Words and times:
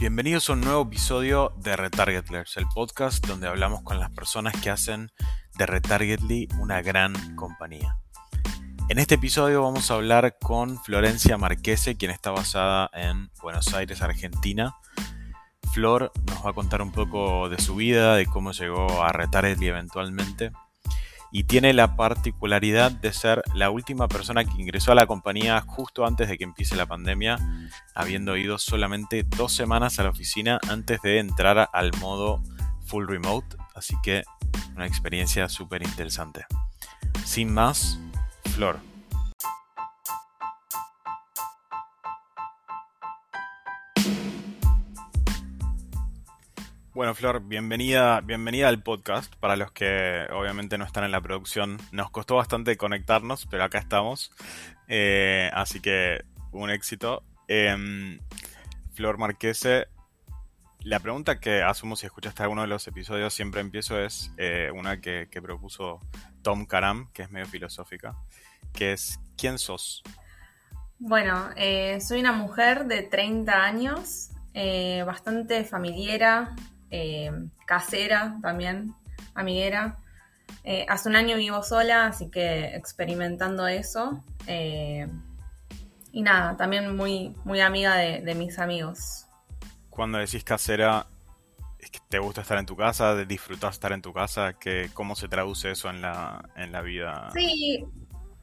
Bienvenidos 0.00 0.48
a 0.48 0.54
un 0.54 0.62
nuevo 0.62 0.80
episodio 0.80 1.52
de 1.58 1.76
Retargetlers, 1.76 2.56
el 2.56 2.64
podcast 2.74 3.26
donde 3.26 3.48
hablamos 3.48 3.82
con 3.82 4.00
las 4.00 4.10
personas 4.10 4.58
que 4.62 4.70
hacen 4.70 5.10
de 5.58 5.66
Retargetly 5.66 6.48
una 6.58 6.80
gran 6.80 7.12
compañía. 7.36 7.98
En 8.88 8.98
este 8.98 9.16
episodio 9.16 9.62
vamos 9.62 9.90
a 9.90 9.96
hablar 9.96 10.38
con 10.40 10.82
Florencia 10.82 11.36
Marquese, 11.36 11.98
quien 11.98 12.12
está 12.12 12.30
basada 12.30 12.88
en 12.94 13.30
Buenos 13.42 13.74
Aires, 13.74 14.00
Argentina. 14.00 14.74
Flor 15.74 16.10
nos 16.26 16.46
va 16.46 16.48
a 16.48 16.54
contar 16.54 16.80
un 16.80 16.92
poco 16.92 17.50
de 17.50 17.58
su 17.58 17.76
vida, 17.76 18.16
de 18.16 18.24
cómo 18.24 18.52
llegó 18.52 19.02
a 19.04 19.12
Retargetly 19.12 19.68
eventualmente 19.68 20.50
y 21.32 21.44
tiene 21.44 21.72
la 21.72 21.96
particularidad 21.96 22.90
de 22.90 23.12
ser 23.12 23.42
la 23.54 23.70
última 23.70 24.08
persona 24.08 24.44
que 24.44 24.60
ingresó 24.60 24.92
a 24.92 24.94
la 24.94 25.06
compañía 25.06 25.60
justo 25.60 26.04
antes 26.06 26.28
de 26.28 26.38
que 26.38 26.44
empiece 26.44 26.76
la 26.76 26.86
pandemia, 26.86 27.38
habiendo 27.94 28.36
ido 28.36 28.58
solamente 28.58 29.22
dos 29.22 29.52
semanas 29.52 29.98
a 29.98 30.04
la 30.04 30.10
oficina 30.10 30.58
antes 30.68 31.00
de 31.02 31.18
entrar 31.18 31.70
al 31.72 31.92
modo 32.00 32.42
full 32.84 33.06
remote, 33.06 33.56
así 33.74 33.94
que 34.02 34.24
una 34.74 34.86
experiencia 34.86 35.48
súper 35.48 35.82
interesante. 35.82 36.44
Sin 37.24 37.52
más, 37.52 37.98
Flor. 38.54 38.89
Bueno, 47.00 47.14
Flor, 47.14 47.40
bienvenida, 47.42 48.20
bienvenida 48.20 48.68
al 48.68 48.82
podcast. 48.82 49.34
Para 49.36 49.56
los 49.56 49.72
que 49.72 50.26
obviamente 50.34 50.76
no 50.76 50.84
están 50.84 51.02
en 51.02 51.12
la 51.12 51.22
producción, 51.22 51.78
nos 51.92 52.10
costó 52.10 52.36
bastante 52.36 52.76
conectarnos, 52.76 53.46
pero 53.46 53.64
acá 53.64 53.78
estamos. 53.78 54.30
Eh, 54.86 55.50
así 55.54 55.80
que 55.80 56.22
un 56.52 56.68
éxito. 56.68 57.22
Em, 57.48 58.20
Flor 58.92 59.16
Marquese, 59.16 59.86
la 60.80 61.00
pregunta 61.00 61.40
que 61.40 61.62
asumo 61.62 61.96
si 61.96 62.04
escuchaste 62.04 62.42
alguno 62.42 62.60
de 62.60 62.68
los 62.68 62.86
episodios, 62.86 63.32
siempre 63.32 63.62
empiezo 63.62 63.98
es 63.98 64.30
eh, 64.36 64.70
una 64.70 65.00
que, 65.00 65.26
propuso 65.42 66.00
Tom 66.42 66.66
Karam, 66.66 67.10
que 67.14 67.22
es 67.22 67.30
medio 67.30 67.46
filosófica, 67.46 68.14
que 68.74 68.92
es 68.92 69.18
¿quién 69.38 69.58
sos? 69.58 70.02
Bueno, 70.98 71.48
eh, 71.56 71.98
soy 72.02 72.20
una 72.20 72.32
mujer 72.32 72.84
de 72.84 73.04
30 73.04 73.64
años, 73.64 74.32
bastante 75.06 75.64
familiera, 75.64 76.54
eh, 76.90 77.30
casera 77.66 78.38
también, 78.42 78.94
amiguera. 79.34 79.96
Eh, 80.64 80.84
hace 80.88 81.08
un 81.08 81.16
año 81.16 81.36
vivo 81.36 81.62
sola, 81.62 82.06
así 82.06 82.30
que 82.30 82.76
experimentando 82.76 83.66
eso. 83.66 84.22
Eh, 84.46 85.08
y 86.12 86.22
nada, 86.22 86.56
también 86.56 86.96
muy, 86.96 87.34
muy 87.44 87.60
amiga 87.60 87.96
de, 87.96 88.34
mis 88.34 88.58
amigos. 88.58 89.26
Cuando 89.88 90.18
decís 90.18 90.42
casera, 90.44 91.06
¿es 91.78 91.90
que 91.90 92.00
te 92.08 92.18
gusta 92.18 92.40
estar 92.40 92.58
en 92.58 92.66
tu 92.66 92.76
casa? 92.76 93.16
¿Disfrutas 93.24 93.74
estar 93.74 93.92
en 93.92 94.02
tu 94.02 94.12
casa? 94.12 94.54
¿Qué, 94.54 94.90
¿Cómo 94.92 95.14
se 95.14 95.28
traduce 95.28 95.70
eso 95.70 95.88
en 95.88 96.02
la, 96.02 96.48
en 96.56 96.72
la 96.72 96.80
vida? 96.80 97.30
Sí, 97.32 97.84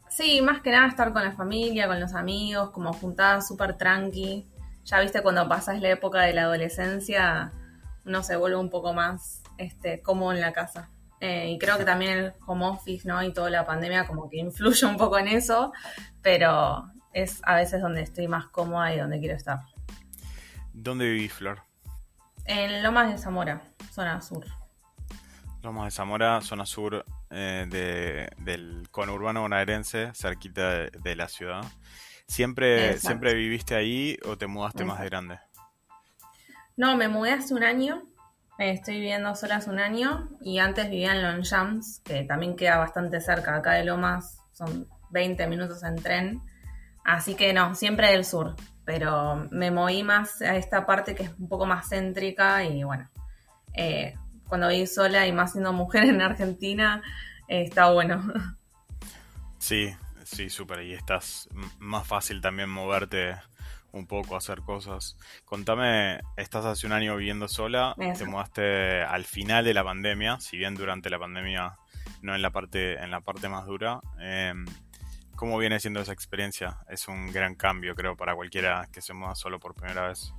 sí, 0.09 0.41
más 0.41 0.61
que 0.61 0.71
nada 0.71 0.87
estar 0.87 1.11
con 1.11 1.23
la 1.23 1.33
familia, 1.33 1.87
con 1.87 1.99
los 1.99 2.13
amigos, 2.13 2.71
como 2.71 2.93
juntada 2.93 3.41
súper 3.41 3.77
tranqui. 3.77 4.47
Ya 4.85 5.01
viste 5.01 5.21
cuando 5.21 5.47
pasas 5.49 5.81
la 5.81 5.89
época 5.89 6.21
de 6.21 6.33
la 6.33 6.43
adolescencia, 6.43 7.51
uno 8.07 8.23
se 8.23 8.37
vuelve 8.37 8.57
un 8.57 8.69
poco 8.69 8.93
más 8.93 9.43
este, 9.57 10.01
cómodo 10.01 10.31
en 10.31 10.41
la 10.41 10.53
casa. 10.53 10.89
Eh, 11.19 11.51
y 11.51 11.57
creo 11.59 11.77
que 11.77 11.85
también 11.85 12.17
el 12.17 12.33
home 12.45 12.65
office, 12.65 13.07
¿no? 13.07 13.21
Y 13.23 13.33
toda 13.33 13.49
la 13.49 13.65
pandemia 13.65 14.07
como 14.07 14.29
que 14.29 14.37
influye 14.37 14.85
un 14.85 14.97
poco 14.97 15.17
en 15.17 15.27
eso, 15.27 15.73
pero 16.21 16.85
es 17.13 17.41
a 17.43 17.55
veces 17.55 17.81
donde 17.81 18.01
estoy 18.01 18.27
más 18.27 18.47
cómoda 18.47 18.93
y 18.93 18.99
donde 18.99 19.19
quiero 19.19 19.35
estar. 19.35 19.59
¿Dónde 20.73 21.09
vivís, 21.09 21.33
Flor? 21.33 21.63
En 22.45 22.81
Lomas 22.81 23.11
de 23.11 23.17
Zamora, 23.17 23.61
zona 23.91 24.21
sur. 24.21 24.45
Lomas 25.63 25.85
de 25.85 25.91
Zamora, 25.91 26.39
zona 26.41 26.65
sur 26.65 27.03
eh, 27.29 28.29
del 28.37 28.87
conurbano 28.91 29.41
bonaerense, 29.41 30.11
cerquita 30.13 30.85
de, 30.85 31.15
la 31.15 31.27
ciudad. 31.27 31.65
¿Siempre, 32.27 32.99
¿Siempre 32.99 33.33
viviste 33.33 33.75
ahí 33.75 34.17
o 34.25 34.37
te 34.37 34.47
mudaste 34.47 34.85
más 34.85 34.99
de 34.99 35.05
grande? 35.05 35.39
No, 36.77 36.95
me 36.95 37.07
mudé 37.07 37.31
hace 37.31 37.55
un 37.55 37.63
año. 37.63 38.03
Estoy 38.59 38.95
viviendo 38.95 39.35
sola 39.35 39.55
hace 39.55 39.71
un 39.71 39.79
año 39.79 40.29
y 40.41 40.59
antes 40.59 40.89
vivía 40.89 41.11
en 41.11 41.23
Longchamps, 41.23 42.01
que 42.05 42.23
también 42.23 42.55
queda 42.55 42.77
bastante 42.77 43.19
cerca 43.19 43.55
acá 43.55 43.73
de 43.73 43.83
Lomas, 43.83 44.43
son 44.53 44.87
20 45.09 45.47
minutos 45.47 45.81
en 45.83 45.95
tren. 45.95 46.41
Así 47.03 47.33
que 47.33 47.51
no, 47.51 47.73
siempre 47.73 48.11
del 48.11 48.25
sur, 48.25 48.55
pero 48.85 49.47
me 49.49 49.71
moví 49.71 50.03
más 50.03 50.41
a 50.41 50.55
esta 50.55 50.85
parte 50.85 51.15
que 51.15 51.23
es 51.23 51.31
un 51.39 51.49
poco 51.49 51.65
más 51.65 51.89
céntrica 51.89 52.63
y 52.63 52.83
bueno, 52.83 53.09
eh, 53.73 54.15
cuando 54.47 54.67
viví 54.67 54.85
sola 54.85 55.25
y 55.25 55.31
más 55.31 55.53
siendo 55.53 55.73
mujer 55.73 56.03
en 56.03 56.21
Argentina, 56.21 57.01
eh, 57.47 57.63
está 57.63 57.91
bueno. 57.91 58.21
Sí, 59.57 59.89
sí, 60.23 60.51
súper. 60.51 60.83
Y 60.83 60.93
estás 60.93 61.49
más 61.79 62.07
fácil 62.07 62.39
también 62.39 62.69
moverte 62.69 63.35
un 63.91 64.07
poco 64.07 64.35
hacer 64.35 64.61
cosas. 64.61 65.17
Contame, 65.45 66.19
estás 66.35 66.65
hace 66.65 66.87
un 66.87 66.93
año 66.93 67.15
viviendo 67.15 67.47
sola, 67.47 67.95
te 68.17 68.25
mudaste 68.25 69.01
al 69.01 69.25
final 69.25 69.65
de 69.65 69.73
la 69.73 69.83
pandemia, 69.83 70.39
si 70.39 70.57
bien 70.57 70.75
durante 70.75 71.09
la 71.09 71.19
pandemia 71.19 71.77
no 72.21 72.35
en 72.35 72.41
la 72.41 72.51
parte, 72.51 72.93
en 72.93 73.11
la 73.11 73.21
parte 73.21 73.49
más 73.49 73.65
dura. 73.65 73.99
Em, 74.19 74.65
¿Cómo 75.35 75.57
viene 75.59 75.79
siendo 75.79 75.99
esa 76.01 76.13
experiencia? 76.13 76.79
Es 76.89 77.07
un 77.07 77.31
gran 77.31 77.55
cambio, 77.55 77.93
creo, 77.93 78.15
para 78.15 78.35
cualquiera 78.35 78.87
que 78.91 79.01
se 79.01 79.13
muda 79.13 79.35
solo 79.35 79.59
por 79.59 79.75
primera 79.75 80.07
vez. 80.07 80.33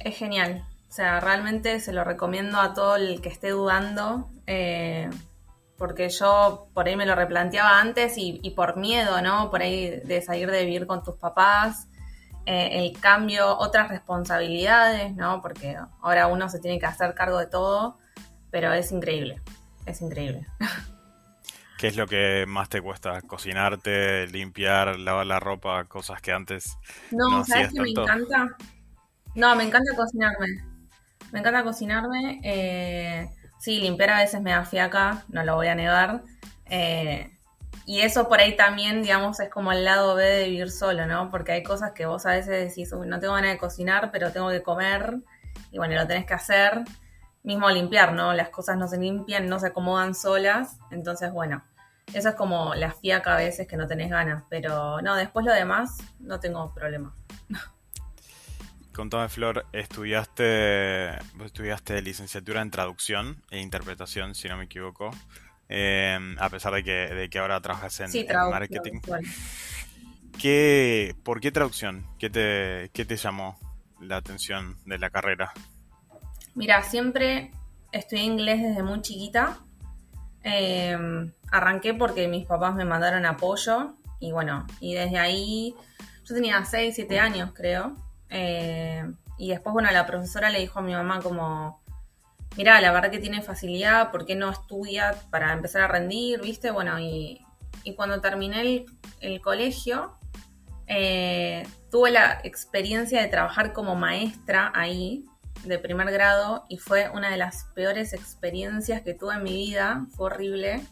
Es 0.00 0.16
genial. 0.16 0.64
O 0.88 0.92
sea, 0.92 1.20
realmente 1.20 1.78
se 1.80 1.92
lo 1.92 2.04
recomiendo 2.04 2.58
a 2.58 2.72
todo 2.72 2.96
el 2.96 3.20
que 3.20 3.28
esté 3.28 3.50
dudando. 3.50 4.30
Eh, 4.46 5.10
porque 5.76 6.08
yo 6.08 6.68
por 6.74 6.88
ahí 6.88 6.96
me 6.96 7.06
lo 7.06 7.14
replanteaba 7.14 7.80
antes 7.80 8.18
y, 8.18 8.40
y, 8.42 8.50
por 8.50 8.76
miedo, 8.76 9.22
¿no? 9.22 9.50
Por 9.50 9.62
ahí 9.62 10.00
de 10.04 10.20
salir 10.22 10.50
de 10.50 10.64
vivir 10.64 10.86
con 10.86 11.04
tus 11.04 11.16
papás, 11.16 11.86
eh, 12.50 12.78
el 12.78 12.98
cambio, 12.98 13.58
otras 13.58 13.90
responsabilidades, 13.90 15.14
¿no? 15.14 15.42
Porque 15.42 15.76
ahora 16.00 16.28
uno 16.28 16.48
se 16.48 16.58
tiene 16.58 16.78
que 16.78 16.86
hacer 16.86 17.14
cargo 17.14 17.38
de 17.38 17.46
todo, 17.46 17.98
pero 18.50 18.72
es 18.72 18.90
increíble, 18.90 19.42
es 19.84 20.00
increíble. 20.00 20.46
¿Qué 21.76 21.88
es 21.88 21.96
lo 21.96 22.06
que 22.06 22.46
más 22.48 22.70
te 22.70 22.80
cuesta? 22.80 23.20
¿Cocinarte, 23.20 24.28
limpiar, 24.28 24.98
lavar 24.98 25.26
la 25.26 25.38
ropa, 25.38 25.84
cosas 25.84 26.22
que 26.22 26.32
antes 26.32 26.78
no, 27.10 27.28
no 27.28 27.44
¿sabes 27.44 27.70
que 27.70 27.82
me 27.82 27.90
encanta? 27.90 28.56
No, 29.34 29.54
me 29.54 29.64
encanta 29.64 29.94
cocinarme. 29.94 30.64
Me 31.30 31.40
encanta 31.40 31.62
cocinarme. 31.62 32.40
Eh, 32.42 33.28
sí, 33.58 33.78
limpiar 33.78 34.08
a 34.08 34.18
veces 34.20 34.40
me 34.40 34.52
da 34.52 34.64
fiaca, 34.64 35.24
no 35.28 35.44
lo 35.44 35.54
voy 35.54 35.66
a 35.66 35.74
negar. 35.74 36.22
Eh, 36.64 37.37
y 37.88 38.02
eso 38.02 38.28
por 38.28 38.38
ahí 38.38 38.54
también, 38.54 39.00
digamos, 39.00 39.40
es 39.40 39.48
como 39.48 39.72
el 39.72 39.82
lado 39.82 40.14
B 40.14 40.22
de 40.22 40.44
vivir 40.50 40.70
solo, 40.70 41.06
¿no? 41.06 41.30
Porque 41.30 41.52
hay 41.52 41.62
cosas 41.62 41.92
que 41.92 42.04
vos 42.04 42.26
a 42.26 42.32
veces 42.32 42.68
decís, 42.68 42.92
no 42.92 43.18
tengo 43.18 43.32
ganas 43.32 43.52
de 43.52 43.56
cocinar, 43.56 44.10
pero 44.12 44.30
tengo 44.30 44.50
que 44.50 44.62
comer, 44.62 45.20
y 45.72 45.78
bueno, 45.78 45.94
lo 45.94 46.06
tenés 46.06 46.26
que 46.26 46.34
hacer. 46.34 46.82
Mismo 47.42 47.70
limpiar, 47.70 48.12
¿no? 48.12 48.34
Las 48.34 48.50
cosas 48.50 48.76
no 48.76 48.88
se 48.88 48.98
limpian, 48.98 49.48
no 49.48 49.58
se 49.58 49.68
acomodan 49.68 50.14
solas, 50.14 50.76
entonces, 50.90 51.32
bueno, 51.32 51.64
eso 52.12 52.28
es 52.28 52.34
como 52.34 52.74
la 52.74 52.92
fiaca 52.92 53.32
a 53.32 53.38
veces 53.38 53.66
que 53.66 53.78
no 53.78 53.86
tenés 53.86 54.10
ganas, 54.10 54.44
pero 54.50 55.00
no, 55.00 55.16
después 55.16 55.46
lo 55.46 55.54
demás 55.54 55.96
no 56.20 56.40
tengo 56.40 56.74
problema. 56.74 57.14
Contame, 58.92 59.30
Flor, 59.30 59.64
estudiaste, 59.72 61.16
estudiaste 61.42 62.02
licenciatura 62.02 62.60
en 62.60 62.70
traducción 62.70 63.42
e 63.50 63.60
interpretación, 63.60 64.34
si 64.34 64.46
no 64.46 64.58
me 64.58 64.64
equivoco. 64.64 65.10
Em, 65.68 66.36
a 66.38 66.48
pesar 66.48 66.72
de 66.72 66.82
que, 66.82 66.92
de 66.92 67.28
que 67.28 67.38
ahora 67.38 67.60
trabajas 67.60 68.00
en, 68.00 68.10
marketing. 68.50 69.00
¿Qué, 70.38 71.14
¿Por 71.22 71.40
qué 71.40 71.50
traducción? 71.50 72.06
¿Qué 72.18 72.30
te, 72.30 72.90
¿Qué 72.94 73.04
te 73.04 73.16
llamó 73.16 73.58
la 74.00 74.16
atención 74.16 74.78
de 74.86 74.98
la 74.98 75.10
carrera? 75.10 75.52
Mira, 76.54 76.82
siempre 76.82 77.52
estudié 77.92 78.24
inglés 78.24 78.62
desde 78.62 78.82
muy 78.82 79.02
chiquita. 79.02 79.58
Em, 80.42 81.32
arranqué 81.50 81.92
porque 81.92 82.28
mis 82.28 82.46
papás 82.46 82.74
me 82.74 82.84
mandaron 82.84 83.26
apoyo 83.26 83.94
y 84.20 84.32
bueno, 84.32 84.66
y 84.80 84.94
desde 84.94 85.18
ahí 85.18 85.74
yo 86.24 86.34
tenía 86.34 86.64
6, 86.64 86.94
7 86.94 87.18
años 87.18 87.52
creo. 87.54 87.96
Eh, 88.30 89.04
y 89.36 89.50
después, 89.50 89.72
bueno, 89.72 89.90
la 89.90 90.06
profesora 90.06 90.50
le 90.50 90.60
dijo 90.60 90.78
a 90.78 90.82
mi 90.82 90.92
mamá 90.92 91.20
como, 91.20 91.82
mira, 92.58 92.80
la 92.80 92.90
verdad 92.90 93.12
que 93.12 93.20
tiene 93.20 93.40
facilidad, 93.40 94.10
¿por 94.10 94.26
qué 94.26 94.34
no 94.34 94.50
estudia 94.50 95.14
para 95.30 95.52
empezar 95.52 95.82
a 95.82 95.88
rendir? 95.88 96.42
¿Viste? 96.42 96.72
Bueno, 96.72 96.98
y, 96.98 97.40
cuando 97.96 98.20
terminé 98.20 98.84
el, 99.20 99.40
colegio, 99.40 100.18
eh, 100.88 101.66
tuve 101.90 102.10
la 102.10 102.40
experiencia 102.42 103.22
de 103.22 103.28
trabajar 103.28 103.72
como 103.72 103.94
maestra 103.94 104.72
ahí, 104.74 105.24
de 105.64 105.78
primer 105.78 106.10
grado, 106.10 106.66
y 106.68 106.78
fue 106.78 107.08
una 107.08 107.30
de 107.30 107.38
las 107.38 107.64
peores 107.74 108.12
experiencias 108.12 109.02
que 109.02 109.14
tuve 109.14 109.36
en 109.36 109.44
mi 109.44 109.52
vida, 109.52 110.06
fue 110.10 110.26
horrible. 110.26 110.82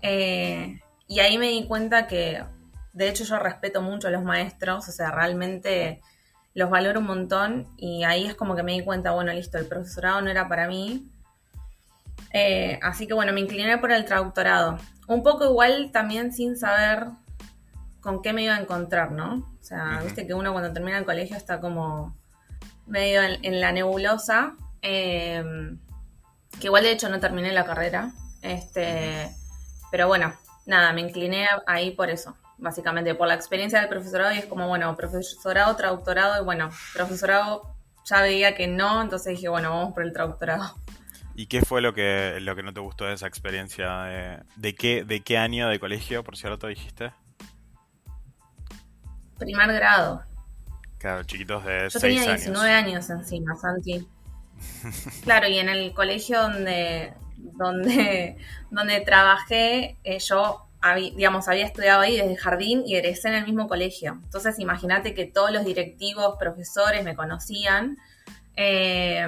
Eh, 0.00 0.80
y 1.08 1.18
ahí 1.20 1.36
me 1.36 1.48
di 1.48 1.66
cuenta 1.66 2.06
que, 2.06 2.42
de 2.92 3.08
hecho, 3.08 3.24
yo 3.24 3.38
respeto 3.40 3.82
mucho 3.82 4.08
a 4.08 4.12
los 4.12 4.22
maestros, 4.22 4.88
o 4.88 4.92
sea, 4.92 5.10
realmente 5.10 6.00
los 6.54 6.70
valoro 6.70 7.00
un 7.00 7.06
montón 7.06 7.66
y 7.76 8.04
ahí 8.04 8.26
es 8.26 8.34
como 8.34 8.54
que 8.54 8.62
me 8.62 8.72
di 8.72 8.82
cuenta, 8.82 9.10
bueno, 9.10 9.32
listo, 9.32 9.58
el 9.58 9.66
profesorado 9.66 10.20
no 10.20 10.30
era 10.30 10.48
para 10.48 10.68
mí. 10.68 11.10
Eh, 12.32 12.78
así 12.82 13.06
que 13.06 13.14
bueno, 13.14 13.32
me 13.32 13.40
incliné 13.40 13.76
por 13.78 13.92
el 13.92 14.04
traductorado. 14.04 14.78
Un 15.08 15.22
poco 15.22 15.44
igual 15.44 15.90
también 15.92 16.32
sin 16.32 16.56
saber 16.56 17.08
con 18.00 18.22
qué 18.22 18.32
me 18.32 18.44
iba 18.44 18.54
a 18.54 18.60
encontrar, 18.60 19.12
¿no? 19.12 19.56
O 19.60 19.64
sea, 19.64 20.00
viste 20.02 20.26
que 20.26 20.34
uno 20.34 20.52
cuando 20.52 20.72
termina 20.72 20.98
el 20.98 21.04
colegio 21.04 21.36
está 21.36 21.60
como 21.60 22.16
medio 22.86 23.22
en, 23.22 23.60
la 23.60 23.72
nebulosa. 23.72 24.54
Em, 24.82 25.78
que 26.60 26.66
igual 26.66 26.84
de 26.84 26.92
hecho 26.92 27.08
no 27.08 27.18
terminé 27.18 27.52
la 27.52 27.64
carrera. 27.64 28.12
Este, 28.42 29.30
pero 29.90 30.06
bueno, 30.06 30.34
nada, 30.66 30.92
me 30.92 31.00
incliné 31.00 31.46
ahí 31.66 31.92
por 31.92 32.10
eso, 32.10 32.36
básicamente, 32.58 33.14
por 33.14 33.28
la 33.28 33.34
experiencia 33.34 33.80
del 33.80 33.88
profesorado 33.88 34.32
y 34.34 34.38
es 34.38 34.46
como, 34.46 34.68
bueno, 34.68 34.94
profesorado, 34.96 35.74
traductorado, 35.76 36.40
y 36.40 36.44
bueno, 36.44 36.70
profesorado 36.92 37.74
ya 38.04 38.20
veía 38.20 38.54
que 38.54 38.66
no, 38.66 39.02
entonces 39.02 39.34
dije, 39.34 39.48
bueno, 39.48 39.70
vamos 39.70 39.94
por 39.94 40.02
el 40.02 40.12
traductorado. 40.12 40.74
¿Y 41.36 41.46
qué 41.46 41.62
fue 41.62 41.80
lo 41.80 41.94
que, 41.94 42.38
lo 42.40 42.54
que 42.54 42.62
no 42.62 42.72
te 42.72 42.80
gustó 42.80 43.06
de 43.06 43.14
esa 43.14 43.26
experiencia? 43.26 44.44
¿De, 44.56 44.74
qué, 44.74 45.04
¿De 45.04 45.20
qué 45.20 45.36
año 45.36 45.68
de 45.68 45.80
colegio, 45.80 46.22
por 46.22 46.36
cierto, 46.36 46.68
dijiste? 46.68 47.12
Primer 49.38 49.72
grado. 49.72 50.22
Claro, 50.98 51.24
chiquitos 51.24 51.64
de 51.64 51.88
Yo 51.90 52.00
tenía 52.00 52.34
19 52.34 52.70
años. 52.70 53.10
encima, 53.10 53.56
Santi. 53.56 54.06
claro, 55.24 55.48
y 55.48 55.58
en 55.58 55.68
el 55.68 55.92
colegio 55.92 56.40
donde, 56.40 57.14
donde, 57.36 58.38
donde 58.70 59.00
trabajé, 59.00 59.98
eh, 60.04 60.18
yo 60.20 60.63
digamos, 61.16 61.48
había 61.48 61.66
estudiado 61.66 62.02
ahí 62.02 62.16
desde 62.16 62.36
jardín 62.36 62.82
y 62.86 62.96
egresé 62.96 63.28
en 63.28 63.34
el 63.34 63.44
mismo 63.44 63.68
colegio. 63.68 64.20
Entonces, 64.24 64.58
imagínate 64.58 65.14
que 65.14 65.24
todos 65.24 65.50
los 65.50 65.64
directivos, 65.64 66.36
profesores 66.38 67.04
me 67.04 67.14
conocían. 67.14 67.96
Eh, 68.56 69.26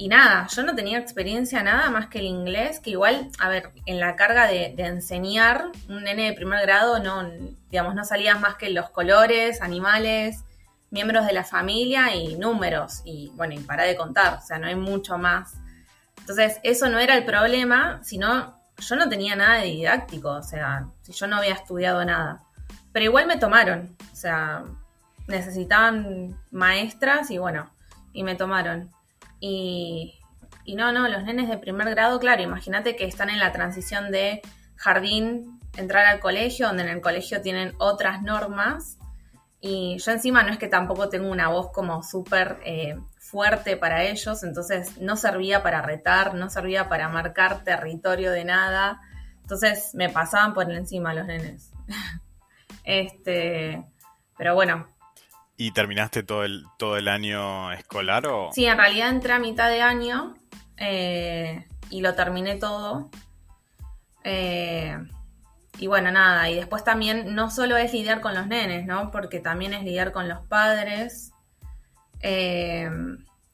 y 0.00 0.06
nada, 0.06 0.46
yo 0.54 0.62
no 0.62 0.76
tenía 0.76 0.96
experiencia 0.96 1.60
nada 1.64 1.90
más 1.90 2.06
que 2.06 2.20
el 2.20 2.26
inglés, 2.26 2.78
que 2.78 2.90
igual, 2.90 3.30
a 3.40 3.48
ver, 3.48 3.72
en 3.84 3.98
la 3.98 4.14
carga 4.14 4.46
de, 4.46 4.72
enseñar, 4.78 5.72
un 5.88 6.04
nene 6.04 6.26
de 6.26 6.34
primer 6.34 6.62
grado 6.62 7.00
no, 7.00 7.28
digamos, 7.68 7.96
no 7.96 8.04
salía 8.04 8.36
más 8.36 8.54
que 8.54 8.70
los 8.70 8.90
colores, 8.90 9.60
animales, 9.60 10.44
miembros 10.90 11.26
de 11.26 11.32
la 11.32 11.42
familia 11.42 12.14
y 12.14 12.36
números. 12.36 13.02
Y 13.04 13.32
bueno, 13.34 13.54
y 13.54 13.58
para 13.58 13.82
de 13.82 13.96
contar, 13.96 14.38
o 14.38 14.40
sea, 14.40 14.60
no 14.60 14.68
hay 14.68 14.76
mucho 14.76 15.18
más. 15.18 15.54
Entonces, 16.20 16.60
eso 16.62 16.88
no 16.88 17.00
era 17.00 17.16
el 17.16 17.24
problema, 17.24 18.00
sino 18.04 18.57
yo 18.78 18.96
no 18.96 19.08
tenía 19.08 19.36
nada 19.36 19.58
de 19.58 19.66
didáctico, 19.66 20.30
o 20.30 20.42
sea, 20.42 20.88
si 21.02 21.12
yo 21.12 21.26
no 21.26 21.36
había 21.36 21.54
estudiado 21.54 22.04
nada. 22.04 22.44
Pero 22.92 23.04
igual 23.04 23.26
me 23.26 23.36
tomaron, 23.36 23.96
o 24.12 24.16
sea, 24.16 24.64
necesitaban 25.26 26.38
maestras 26.50 27.30
y 27.30 27.38
bueno, 27.38 27.70
y 28.12 28.24
me 28.24 28.34
tomaron. 28.34 28.90
Y, 29.40 30.18
no, 30.66 30.92
no, 30.92 31.08
los 31.08 31.24
nenes 31.24 31.48
de 31.48 31.58
primer 31.58 31.90
grado, 31.90 32.18
claro, 32.18 32.42
imagínate 32.42 32.94
que 32.96 33.04
están 33.04 33.30
en 33.30 33.38
la 33.38 33.52
transición 33.52 34.10
de 34.10 34.42
jardín, 34.76 35.60
entrar 35.76 36.06
al 36.06 36.20
colegio, 36.20 36.66
donde 36.66 36.82
en 36.82 36.90
el 36.90 37.00
colegio 37.00 37.40
tienen 37.40 37.74
otras 37.78 38.22
normas. 38.22 38.98
Y 39.60 39.98
yo 39.98 40.12
encima 40.12 40.42
no 40.42 40.52
es 40.52 40.58
que 40.58 40.68
tampoco 40.68 41.08
tengo 41.08 41.30
una 41.30 41.48
voz 41.48 41.70
como 41.72 42.02
súper 42.02 42.58
eh, 42.64 42.98
fuerte 43.30 43.76
para 43.76 44.04
ellos, 44.04 44.42
entonces 44.42 44.98
no 44.98 45.16
servía 45.16 45.62
para 45.62 45.82
retar, 45.82 46.34
no 46.34 46.48
servía 46.48 46.88
para 46.88 47.08
marcar 47.08 47.62
territorio 47.62 48.32
de 48.32 48.44
nada. 48.44 49.00
Entonces 49.42 49.90
me 49.94 50.08
pasaban 50.08 50.54
por 50.54 50.70
encima 50.72 51.14
los 51.14 51.26
nenes. 51.26 51.72
este, 52.84 53.84
pero 54.36 54.54
bueno, 54.54 54.86
¿Y 55.60 55.72
terminaste 55.72 56.22
todo 56.22 56.44
el, 56.44 56.66
todo 56.78 56.96
el 56.96 57.08
año 57.08 57.72
escolar 57.72 58.28
o...? 58.28 58.50
Sí, 58.52 58.64
en 58.66 58.78
realidad 58.78 59.08
entré 59.08 59.32
a 59.32 59.40
mitad 59.40 59.68
de 59.68 59.82
año 59.82 60.36
eh, 60.76 61.66
y 61.90 62.00
lo 62.00 62.14
terminé 62.14 62.54
todo. 62.54 63.10
Eh, 64.22 64.96
y 65.78 65.86
bueno, 65.88 66.12
nada, 66.12 66.48
y 66.48 66.54
después 66.54 66.84
también 66.84 67.34
no 67.34 67.50
solo 67.50 67.76
es 67.76 67.92
lidiar 67.92 68.20
con 68.20 68.34
los 68.34 68.46
nenes, 68.46 68.86
¿no? 68.86 69.10
Porque 69.10 69.40
también 69.40 69.74
es 69.74 69.82
lidiar 69.82 70.12
con 70.12 70.28
los 70.28 70.46
padres, 70.46 71.32
eh, 72.20 72.90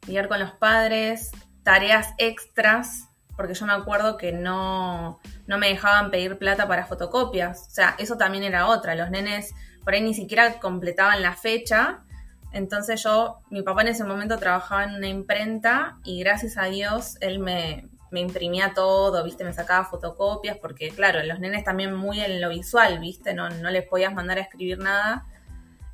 lidiar 0.06 0.28
con 0.28 0.40
los 0.40 0.52
padres, 0.52 1.30
tareas 1.62 2.14
extras, 2.18 3.08
porque 3.36 3.54
yo 3.54 3.66
me 3.66 3.72
acuerdo 3.72 4.16
que 4.16 4.32
no, 4.32 5.20
no 5.46 5.58
me 5.58 5.68
dejaban 5.68 6.10
pedir 6.10 6.38
plata 6.38 6.68
para 6.68 6.86
fotocopias. 6.86 7.66
O 7.68 7.70
sea, 7.70 7.96
eso 7.98 8.16
también 8.16 8.44
era 8.44 8.68
otra. 8.68 8.94
Los 8.94 9.10
nenes 9.10 9.54
por 9.82 9.94
ahí 9.94 10.02
ni 10.02 10.14
siquiera 10.14 10.58
completaban 10.60 11.22
la 11.22 11.34
fecha. 11.34 12.04
Entonces 12.52 13.02
yo, 13.02 13.40
mi 13.50 13.62
papá 13.62 13.82
en 13.82 13.88
ese 13.88 14.04
momento 14.04 14.38
trabajaba 14.38 14.84
en 14.84 14.94
una 14.94 15.08
imprenta 15.08 15.98
y 16.04 16.20
gracias 16.20 16.56
a 16.56 16.64
Dios 16.66 17.16
él 17.20 17.40
me, 17.40 17.88
imprimía 18.12 18.74
todo, 18.74 19.24
viste, 19.24 19.42
me 19.42 19.52
sacaba 19.52 19.84
fotocopias, 19.86 20.56
porque 20.58 20.90
claro, 20.90 21.20
los 21.24 21.40
nenes 21.40 21.64
también 21.64 21.92
muy 21.96 22.20
en 22.20 22.40
lo 22.40 22.50
visual, 22.50 23.00
viste, 23.00 23.34
no, 23.34 23.50
no 23.50 23.70
les 23.70 23.88
podías 23.88 24.14
mandar 24.14 24.38
a 24.38 24.42
escribir 24.42 24.78
nada. 24.78 25.26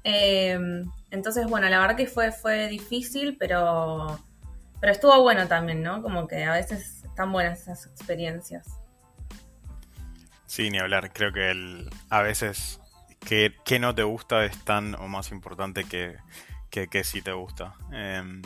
Em, 0.05 0.91
entonces, 1.11 1.47
bueno, 1.47 1.69
la 1.69 1.81
verdad 1.81 1.97
que 1.97 2.07
fue, 2.07 2.33
fue 2.33 2.69
difícil, 2.69 3.37
pero, 3.39 4.19
pero 4.81 4.93
estuvo 4.93 5.21
bueno 5.23 5.49
también, 5.49 5.83
¿no? 5.83 6.03
Como 6.03 6.29
que 6.29 6.45
a 6.45 6.53
veces 6.53 7.05
están 7.05 7.33
buenas 7.33 7.63
esas 7.63 7.87
experiencias. 7.87 8.81
Sí, 10.47 10.71
ni 10.71 10.79
hablar. 10.79 11.13
Creo 11.13 11.33
que 11.33 11.51
el, 11.51 11.91
a 12.09 12.23
veces 12.23 12.81
que, 13.21 13.79
no 13.79 13.95
te 13.95 14.03
gusta 14.03 14.45
es 14.45 14.65
tan 14.65 14.95
o 14.97 15.09
más 15.09 15.31
importante 15.31 15.85
que, 15.85 16.17
que, 16.71 17.05
sí 17.05 17.23
te 17.23 17.33
gusta. 17.33 17.75
Em, 17.93 18.43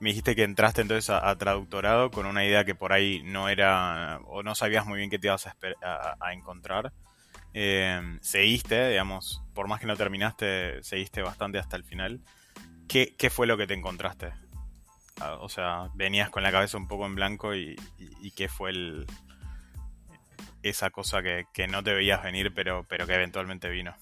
me 0.00 0.10
dijiste 0.10 0.36
que 0.36 0.44
entraste 0.44 0.82
entonces 0.82 1.10
a, 1.10 1.34
traductorado 1.36 2.10
con 2.10 2.26
una 2.26 2.44
idea 2.44 2.64
que 2.64 2.74
por 2.74 2.92
ahí 2.92 3.22
no 3.24 3.48
era 3.48 4.20
o 4.26 4.42
no 4.42 4.54
sabías 4.54 4.86
muy 4.86 4.98
bien 4.98 5.10
qué 5.10 5.18
te 5.18 5.26
ibas 5.26 5.46
a, 5.46 6.32
encontrar. 6.32 6.92
Em, 7.60 8.20
seguiste, 8.22 8.90
digamos, 8.90 9.42
por 9.52 9.66
más 9.66 9.80
que 9.80 9.88
no 9.88 9.96
terminaste, 9.96 10.80
seguiste 10.84 11.22
bastante 11.22 11.58
hasta 11.58 11.74
el 11.74 11.82
final. 11.82 12.20
¿Qué, 12.86 13.30
fue 13.32 13.48
lo 13.48 13.56
que 13.56 13.66
te 13.66 13.74
encontraste? 13.74 14.32
Ah, 15.20 15.38
o 15.40 15.48
sea, 15.48 15.88
venías 15.92 16.30
con 16.30 16.44
la 16.44 16.52
cabeza 16.52 16.76
un 16.76 16.86
poco 16.86 17.04
en 17.06 17.16
blanco 17.16 17.56
y, 17.56 17.74
qué 18.36 18.48
fue 18.48 18.70
el, 18.70 19.06
esa 20.62 20.90
cosa 20.90 21.20
que, 21.20 21.66
no 21.66 21.82
te 21.82 21.94
veías 21.94 22.22
venir, 22.22 22.54
pero, 22.54 22.86
pero 22.88 23.08
que 23.08 23.14
eventualmente 23.14 23.68
vino. 23.68 23.92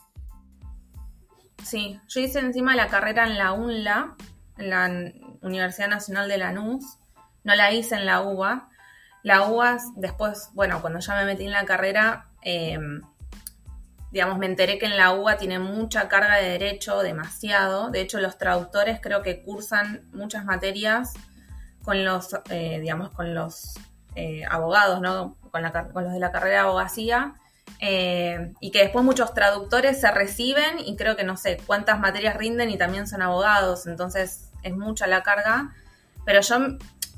Sí, 1.65 1.99
yo 2.09 2.21
hice 2.21 2.41
encima 2.41 2.77
la 2.77 2.89
carrera 2.89 3.27
en 3.27 3.39
la 3.39 3.53
UNLA, 3.53 4.17
en 4.59 4.69
la 4.69 5.13
Universidad 5.41 5.89
Nacional 5.89 6.29
de 6.29 6.37
Lanús. 6.37 6.99
No 7.43 7.55
la 7.55 7.73
hice 7.73 7.95
en 7.95 8.05
la 8.05 8.21
UBA. 8.21 8.69
La 9.23 9.49
UBA, 9.49 9.79
después, 9.97 10.51
bueno, 10.53 10.83
cuando 10.83 10.99
ya 10.99 11.15
me 11.15 11.25
metí 11.25 11.47
en 11.47 11.53
la 11.53 11.65
carrera, 11.65 12.29
em, 12.43 13.01
digamos, 14.13 14.39
me 14.39 14.47
enteré 14.47 14.79
que 14.79 14.87
en 14.87 14.97
la 14.97 15.13
UBA 15.13 15.37
tiene 15.37 15.59
mucha 15.59 16.09
carga 16.09 16.37
de 16.37 16.49
derecho, 16.49 17.03
demasiado. 17.03 17.91
De 17.91 18.01
hecho, 18.01 18.21
los 18.21 18.39
traductores 18.39 19.01
creo 19.01 19.23
que 19.23 19.43
cursan 19.43 20.09
muchas 20.13 20.45
materias 20.45 21.15
con 21.83 22.05
los, 22.05 22.31
eh, 22.51 22.81
digamos, 22.81 23.11
con 23.11 23.35
los 23.35 23.75
eh, 24.15 24.45
abogados, 24.49 25.01
¿no? 25.01 25.37
Con, 25.51 25.63
con 25.93 26.05
los 26.05 26.13
de 26.13 26.21
la 26.21 26.33
carrera 26.33 26.63
de 26.63 26.69
abogacía 26.69 27.35
eh, 27.81 28.55
y 28.61 28.71
que 28.71 28.81
después 28.81 29.05
muchos 29.05 29.35
traductores 29.35 30.01
se 30.01 30.11
reciben 30.11 30.79
y 30.79 30.97
creo 30.97 31.17
que 31.17 31.25
no 31.25 31.37
sé 31.37 31.59
cuántas 31.67 32.01
materias 32.01 32.37
rinden 32.37 32.71
y 32.71 32.79
también 32.79 33.07
son 33.07 33.23
abogados, 33.23 33.87
entonces 33.87 34.51
es 34.63 34.75
mucha 34.75 35.07
la 35.07 35.23
carga, 35.23 35.75
pero 36.25 36.41
yo, 36.41 36.57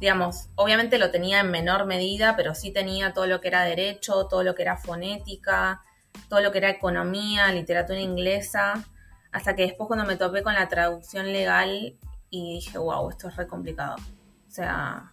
digamos, 0.01 0.49
obviamente 0.57 0.99
lo 0.99 1.11
tenía 1.11 1.41
en 1.41 1.51
menor 1.51 1.87
medida, 1.87 2.35
pero 2.37 2.55
sí 2.55 2.73
tenía 2.73 3.13
todo 3.13 3.27
lo 3.27 3.41
que 3.41 3.49
era 3.49 3.63
derecho, 3.63 4.27
todo 4.27 4.43
lo 4.43 4.55
que 4.55 4.63
era 4.63 4.77
fonética, 4.77 5.83
todo 6.29 6.41
lo 6.41 6.53
que 6.53 6.59
era 6.59 6.71
economía, 6.71 7.53
literatura 7.53 8.01
inglesa, 8.01 8.85
hasta 9.33 9.55
que 9.55 9.63
después 9.63 9.87
cuando 9.87 10.07
me 10.07 10.17
topé 10.17 10.43
con 10.43 10.55
la 10.55 10.69
traducción 10.69 11.33
legal 11.33 11.97
y 12.31 12.55
dije, 12.55 12.79
wow, 12.79 13.11
esto 13.11 13.29
es 13.29 13.37
re 13.37 13.47
complicado. 13.47 13.97
O 13.97 14.51
sea, 14.51 15.13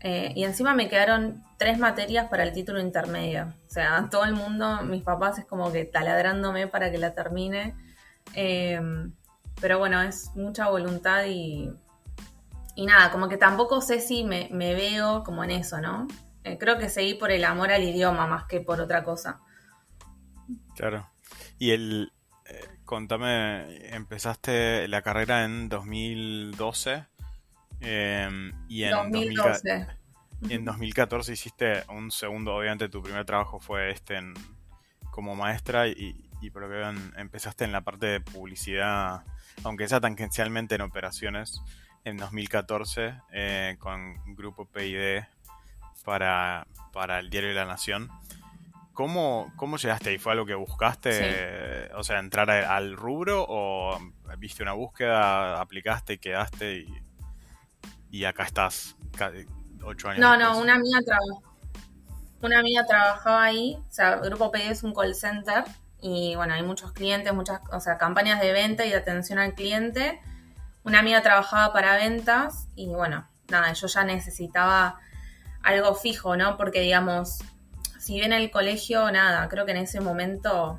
eh, 0.00 0.32
y 0.34 0.44
encima 0.44 0.74
me 0.74 0.88
quedaron 0.88 1.42
tres 1.56 1.78
materias 1.78 2.28
para 2.28 2.42
el 2.42 2.52
título 2.52 2.80
intermedio. 2.80 3.54
O 3.66 3.70
sea, 3.70 4.08
todo 4.10 4.24
el 4.24 4.34
mundo, 4.34 4.82
mis 4.82 5.02
papás 5.02 5.38
es 5.38 5.46
como 5.46 5.72
que 5.72 5.86
taladrándome 5.86 6.66
para 6.66 6.90
que 6.90 6.98
la 6.98 7.14
termine. 7.14 7.74
Em, 8.34 9.12
pero 9.60 9.78
bueno, 9.78 10.02
es 10.02 10.30
mucha 10.34 10.68
voluntad 10.68 11.24
y, 11.26 11.72
y 12.74 12.86
nada, 12.86 13.10
como 13.10 13.28
que 13.28 13.36
tampoco 13.36 13.80
sé 13.80 14.00
si 14.00 14.24
me, 14.24 14.48
veo 14.50 15.22
como 15.24 15.42
en 15.44 15.52
eso, 15.52 15.80
¿no? 15.80 16.06
Eh, 16.44 16.58
creo 16.58 16.76
que 16.76 16.90
seguí 16.90 17.14
por 17.14 17.30
el 17.30 17.44
amor 17.44 17.72
al 17.72 17.82
idioma 17.82 18.26
más 18.26 18.44
que 18.44 18.60
por 18.60 18.80
otra 18.80 19.04
cosa. 19.04 19.40
Claro. 20.76 21.08
Y 21.58 21.70
el, 21.70 22.12
eh, 22.46 22.60
contame, 22.84 23.94
empezaste 23.94 24.88
la 24.88 25.02
carrera 25.02 25.44
en 25.44 25.68
2012 25.68 27.06
Em, 27.80 28.52
y 28.68 28.84
en 28.84 28.92
2012. 28.92 29.86
en 30.48 30.64
2014 30.64 31.32
hiciste 31.32 31.84
un 31.88 32.10
segundo, 32.10 32.54
obviamente 32.54 32.88
tu 32.88 33.02
primer 33.02 33.24
trabajo 33.24 33.60
fue 33.60 33.90
este 33.90 34.18
como 35.10 35.36
maestra 35.36 35.86
y, 35.86 36.30
y 36.40 36.50
por 36.50 36.62
lo 36.62 36.68
que 36.68 36.74
veo 36.76 36.92
empezaste 37.16 37.64
en 37.64 37.72
la 37.72 37.82
parte 37.82 38.06
de 38.06 38.20
publicidad, 38.20 39.22
aunque 39.62 39.86
sea 39.86 40.00
tangencialmente 40.00 40.74
en 40.74 40.80
operaciones, 40.80 41.60
en 42.04 42.16
2014 42.16 43.14
eh, 43.32 43.76
con 43.78 44.34
Grupo 44.34 44.64
PID 44.66 45.24
para, 46.04 46.66
para 46.92 47.18
el 47.20 47.30
diario 47.30 47.50
de 47.50 47.54
la 47.54 47.66
Nación. 47.66 48.10
¿Cómo, 48.94 49.52
¿Cómo 49.56 49.76
llegaste 49.76 50.10
ahí? 50.10 50.18
¿Fue 50.18 50.32
algo 50.32 50.46
que 50.46 50.54
buscaste? 50.54 51.90
O 51.96 52.04
sea, 52.04 52.20
entrar 52.20 52.48
al 52.50 52.96
rubro 52.96 53.44
o 53.48 53.98
viste 54.38 54.62
una 54.62 54.72
búsqueda, 54.72 55.60
aplicaste, 55.60 56.18
quedaste 56.18 56.78
y, 56.78 57.02
y 58.10 58.24
acá 58.24 58.44
estás 58.44 58.96
ocho 59.82 60.08
años. 60.08 60.20
No, 60.20 60.36
no, 60.36 60.58
una 60.58 60.74
amiga 60.74 61.00
Una 62.40 62.60
amiga 62.60 62.86
trabajaba 62.86 63.42
ahí, 63.42 63.76
o 63.88 63.92
sea, 63.92 64.16
Grupo 64.16 64.52
PD 64.52 64.70
es 64.70 64.84
un 64.84 64.94
call 64.94 65.14
center 65.14 65.64
y 66.00 66.36
bueno, 66.36 66.54
hay 66.54 66.62
muchos 66.62 66.92
clientes, 66.92 67.32
muchas, 67.34 67.60
o 67.72 67.80
sea, 67.80 67.98
campañas 67.98 68.40
de 68.40 68.52
venta 68.52 68.84
y 68.84 68.90
de 68.90 68.96
atención 68.96 69.38
al 69.40 69.54
cliente. 69.54 70.20
Una 70.84 71.00
amiga 71.00 71.22
trabajaba 71.22 71.72
para 71.72 71.96
ventas 71.96 72.68
y 72.76 72.88
bueno, 72.94 73.26
nada, 73.48 73.72
yo 73.72 73.88
ya 73.88 74.04
necesitaba 74.04 75.00
algo 75.62 75.94
fijo, 75.94 76.36
¿no? 76.36 76.56
Porque 76.56 76.80
digamos, 76.80 77.38
si 78.04 78.16
bien 78.16 78.34
el 78.34 78.50
colegio, 78.50 79.10
nada, 79.10 79.48
creo 79.48 79.64
que 79.64 79.70
en 79.70 79.78
ese 79.78 79.98
momento 79.98 80.78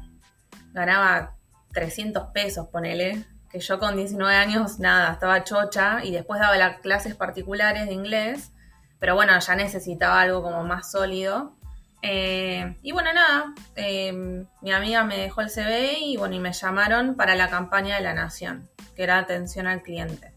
ganaba 0.74 1.34
300 1.74 2.28
pesos, 2.28 2.68
ponele, 2.68 3.26
que 3.50 3.60
yo 3.62 3.80
con 3.80 3.96
19 3.96 4.36
años, 4.36 4.78
nada, 4.78 5.14
estaba 5.14 5.44
chocha 5.44 6.04
y 6.04 6.12
después 6.12 6.40
daba 6.40 6.56
las 6.56 6.82
clases 6.82 7.16
particulares 7.16 7.88
de 7.88 7.94
inglés, 7.94 8.52
pero 9.00 9.16
bueno, 9.16 9.40
ya 9.40 9.56
necesitaba 9.56 10.22
algo 10.22 10.44
como 10.44 10.64
más 10.66 10.92
sólido. 10.92 11.56
Eh, 12.04 12.78
y 12.84 12.92
bueno, 12.92 13.12
nada, 13.12 13.56
em, 13.76 14.46
mi 14.62 14.72
amiga 14.72 15.04
me 15.04 15.18
dejó 15.18 15.42
el 15.42 15.50
CV 15.50 15.98
y 16.02 16.18
bueno, 16.18 16.36
y 16.36 16.40
me 16.40 16.54
llamaron 16.54 17.16
para 17.16 17.34
la 17.34 17.50
campaña 17.50 17.96
de 17.96 18.04
la 18.04 18.14
Nación, 18.14 18.70
que 18.96 19.02
era 19.02 19.18
atención 19.18 19.66
al 19.66 19.82
cliente. 19.82 20.32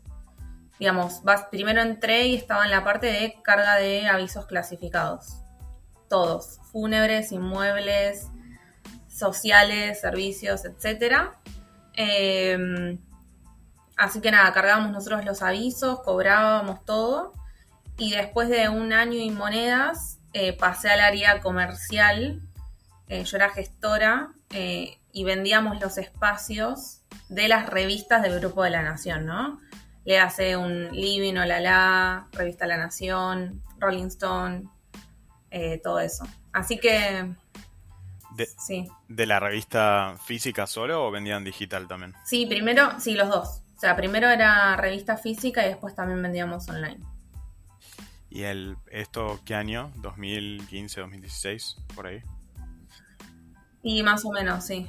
Digamos, 0.79 1.21
primero 1.51 1.83
entré 1.83 2.29
y 2.29 2.37
estaba 2.37 2.65
en 2.65 2.71
la 2.71 2.83
parte 2.83 3.09
de 3.09 3.37
carga 3.43 3.77
de 3.77 4.09
avisos 4.09 4.47
clasificados 4.47 5.43
todos, 6.09 6.59
fúnebres, 6.73 7.33
inmuebles, 7.33 8.29
sociales, 9.09 10.01
servicios, 10.01 10.65
etc. 10.65 11.31
Em, 11.95 12.99
así 13.97 14.21
que 14.21 14.31
nada, 14.31 14.53
cargábamos 14.53 14.93
nosotros 14.93 15.25
los 15.25 15.43
avisos, 15.43 16.01
cobrábamos 16.01 16.85
todo 16.85 17.35
y 17.97 18.13
después 18.13 18.49
de 18.49 18.69
un 18.69 18.93
año 18.93 19.19
y 19.19 19.31
monedas 19.31 20.19
eh, 20.33 20.53
pasé 20.53 20.89
al 20.89 21.01
área 21.01 21.41
comercial, 21.41 22.41
eh, 23.09 23.25
yo 23.25 23.37
era 23.37 23.51
gestora 23.51 24.31
eh, 24.51 24.99
y 25.13 25.25
vendíamos 25.25 25.81
los 25.81 25.99
espacios 25.99 27.01
de 27.29 27.49
las 27.49 27.69
revistas 27.69 28.23
del 28.23 28.39
Grupo 28.39 28.63
de 28.63 28.71
la 28.71 28.83
Nación, 28.83 29.27
¿no? 29.27 29.59
Le 30.05 30.21
hace 30.21 30.57
un 30.57 30.91
Living 30.93 31.37
o 31.37 31.45
La 31.45 31.61
La, 31.61 32.29
Revista 32.33 32.67
La 32.67 32.77
Nación, 32.77 33.63
Rolling 33.79 34.07
Stone, 34.07 34.69
eh, 35.51 35.81
todo 35.83 36.01
eso. 36.01 36.27
Así 36.53 36.79
que... 36.79 37.33
De, 38.37 38.47
sí. 38.47 38.89
¿De 39.09 39.27
la 39.27 39.41
revista 39.41 40.17
física 40.25 40.67
solo 40.67 41.07
o 41.07 41.11
vendían 41.11 41.45
digital 41.45 41.89
también? 41.89 42.15
Sí, 42.25 42.47
primero, 42.47 43.01
sí, 43.01 43.15
los 43.15 43.29
dos. 43.29 43.63
O 43.77 43.81
sea, 43.81 43.97
primero 43.97 44.29
era 44.29 44.77
revista 44.77 45.17
física 45.17 45.65
y 45.65 45.69
después 45.69 45.95
también 45.95 46.21
vendíamos 46.23 46.69
online. 46.69 46.99
¿Y 48.31 48.43
el, 48.43 48.77
esto 48.91 49.41
qué 49.45 49.55
año? 49.55 49.93
¿2015, 49.97 50.97
2016? 50.97 51.77
Por 51.95 52.07
ahí. 52.09 52.23
Y 53.83 54.03
más 54.03 54.25
o 54.25 54.33
menos, 54.33 54.67
sí. 54.67 54.87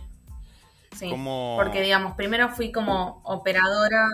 Sí. 0.96 1.10
Porque, 1.56 1.82
digamos, 1.82 2.16
primero 2.16 2.50
fui 2.50 2.72
como 2.72 3.22
operadora 3.24 4.08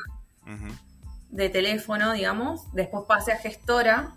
de 1.29 1.49
teléfono, 1.49 2.11
digamos. 2.11 2.71
Después 2.73 3.05
pasé 3.07 3.31
a 3.31 3.37
gestora 3.37 4.13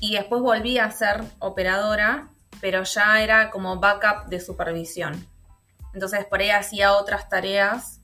y 0.00 0.14
después 0.14 0.42
volví 0.42 0.78
a 0.78 0.90
ser 0.90 1.24
operadora, 1.38 2.28
pero 2.60 2.82
ya 2.82 3.22
era 3.22 3.50
como 3.50 3.78
backup 3.80 4.28
de 4.28 4.40
supervisión. 4.40 5.26
Entonces 5.94 6.24
por 6.26 6.40
ahí 6.40 6.50
hacía 6.50 6.92
otras 6.92 7.28
tareas 7.28 8.00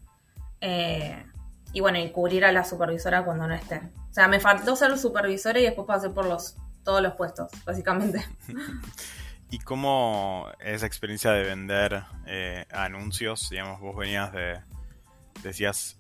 eh, 0.61 1.27
y 1.73 1.81
bueno, 1.81 1.99
y 1.99 2.11
cubrir 2.11 2.45
a 2.45 2.53
la 2.53 2.65
supervisora 2.65 3.25
cuando 3.25 3.47
no 3.47 3.55
esté. 3.55 3.83
O 4.11 4.15
sea, 4.15 4.29
me 4.29 4.41
faltó 4.41 4.77
ser 4.77 4.97
supervisora 4.99 5.59
y 5.59 5.65
después 5.65 5.87
pasé 5.87 6.11
por 6.11 6.27
los, 6.27 6.57
todos 6.85 7.03
los 7.03 7.15
puestos, 7.15 7.51
básicamente. 7.65 8.25
¿Y 9.51 9.59
cómo 9.59 10.49
esa 10.61 10.87
experiencia 10.87 11.31
de 11.33 11.43
vender 11.45 12.05
eh, 12.27 12.65
anuncios? 12.71 13.51
Digamos, 13.51 13.81
vos 13.81 13.95
venías 13.95 14.33
de, 14.33 14.61
decías, 15.43 15.99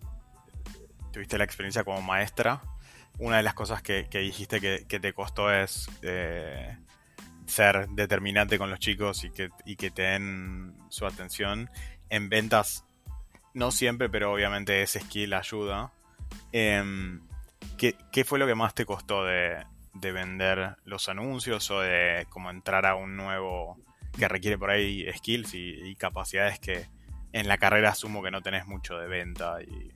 tuviste 1.10 1.36
la 1.36 1.44
experiencia 1.44 1.84
como 1.84 2.00
maestra 2.00 2.62
una 3.18 3.36
de 3.36 3.42
las 3.42 3.54
cosas 3.54 3.82
que, 3.82 4.06
dijiste 4.10 4.60
que, 4.60 5.00
te 5.00 5.12
costó 5.12 5.52
es 5.52 5.88
eh, 6.02 6.76
ser 7.46 7.88
determinante 7.90 8.58
con 8.58 8.70
los 8.70 8.78
chicos 8.78 9.24
y 9.24 9.30
que, 9.30 9.50
que 9.76 9.90
te 9.90 10.02
den 10.02 10.74
su 10.88 11.06
atención. 11.06 11.70
En 12.08 12.28
ventas, 12.28 12.84
no 13.54 13.70
siempre, 13.70 14.08
pero 14.08 14.32
obviamente 14.32 14.82
ese 14.82 15.00
skill 15.00 15.34
ayuda. 15.34 15.92
Em, 16.52 17.20
¿qué, 17.76 18.24
fue 18.24 18.38
lo 18.38 18.46
que 18.46 18.54
más 18.54 18.74
te 18.74 18.86
costó 18.86 19.24
de, 19.24 19.64
vender 19.92 20.76
los 20.84 21.08
anuncios 21.08 21.70
o 21.70 21.80
de 21.80 22.26
como 22.30 22.50
entrar 22.50 22.86
a 22.86 22.94
un 22.94 23.16
nuevo 23.16 23.78
que 24.18 24.26
requiere 24.26 24.58
por 24.58 24.70
ahí 24.70 25.06
skills 25.16 25.54
y, 25.54 25.90
y 25.90 25.96
capacidades 25.96 26.58
que 26.58 26.86
en 27.32 27.46
la 27.48 27.58
carrera 27.58 27.90
asumo 27.90 28.22
que 28.22 28.30
no 28.30 28.42
tenés 28.42 28.66
mucho 28.66 28.98
de 28.98 29.06
venta 29.06 29.62
y 29.62 29.92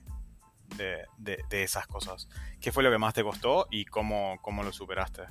de, 0.75 1.45
esas 1.51 1.87
cosas. 1.87 2.27
¿Qué 2.59 2.71
fue 2.71 2.83
lo 2.83 2.91
que 2.91 2.97
más 2.97 3.13
te 3.13 3.23
costó 3.23 3.67
y 3.71 3.85
cómo, 3.85 4.37
cómo 4.41 4.63
lo 4.63 4.71
superaste? 4.71 5.23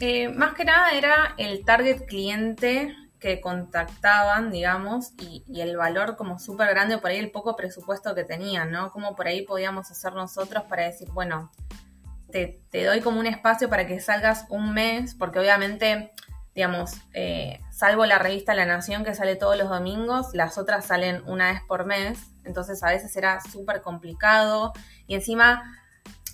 Eh, 0.00 0.28
más 0.28 0.54
que 0.54 0.64
nada 0.64 0.92
era 0.92 1.34
el 1.36 1.64
target 1.64 2.06
cliente 2.06 2.96
que 3.18 3.40
contactaban, 3.40 4.50
digamos, 4.50 5.12
y, 5.18 5.44
el 5.60 5.76
valor 5.76 6.16
como 6.16 6.38
súper 6.38 6.70
grande, 6.70 6.96
por 6.96 7.10
ahí 7.10 7.18
el 7.18 7.30
poco 7.30 7.54
presupuesto 7.54 8.14
que 8.14 8.24
tenían, 8.24 8.70
¿no? 8.70 8.90
Como 8.90 9.14
por 9.14 9.26
ahí 9.26 9.42
podíamos 9.42 9.90
hacer 9.90 10.14
nosotros 10.14 10.64
para 10.64 10.84
decir, 10.84 11.10
bueno, 11.10 11.52
te, 12.32 12.62
te 12.70 12.84
doy 12.84 13.00
como 13.00 13.20
un 13.20 13.26
espacio 13.26 13.68
para 13.68 13.86
que 13.86 14.00
salgas 14.00 14.46
un 14.48 14.72
mes, 14.72 15.14
porque 15.14 15.38
obviamente 15.38 16.12
digamos, 16.54 16.92
eh, 17.12 17.60
salvo 17.70 18.06
la 18.06 18.18
revista 18.18 18.54
La 18.54 18.66
Nación 18.66 19.04
que 19.04 19.14
sale 19.14 19.36
todos 19.36 19.56
los 19.56 19.68
domingos, 19.68 20.34
las 20.34 20.58
otras 20.58 20.86
salen 20.86 21.22
una 21.26 21.52
vez 21.52 21.62
por 21.66 21.86
mes, 21.86 22.18
entonces 22.44 22.82
a 22.82 22.88
veces 22.88 23.16
era 23.16 23.40
súper 23.40 23.82
complicado 23.82 24.72
y 25.06 25.14
encima 25.14 25.62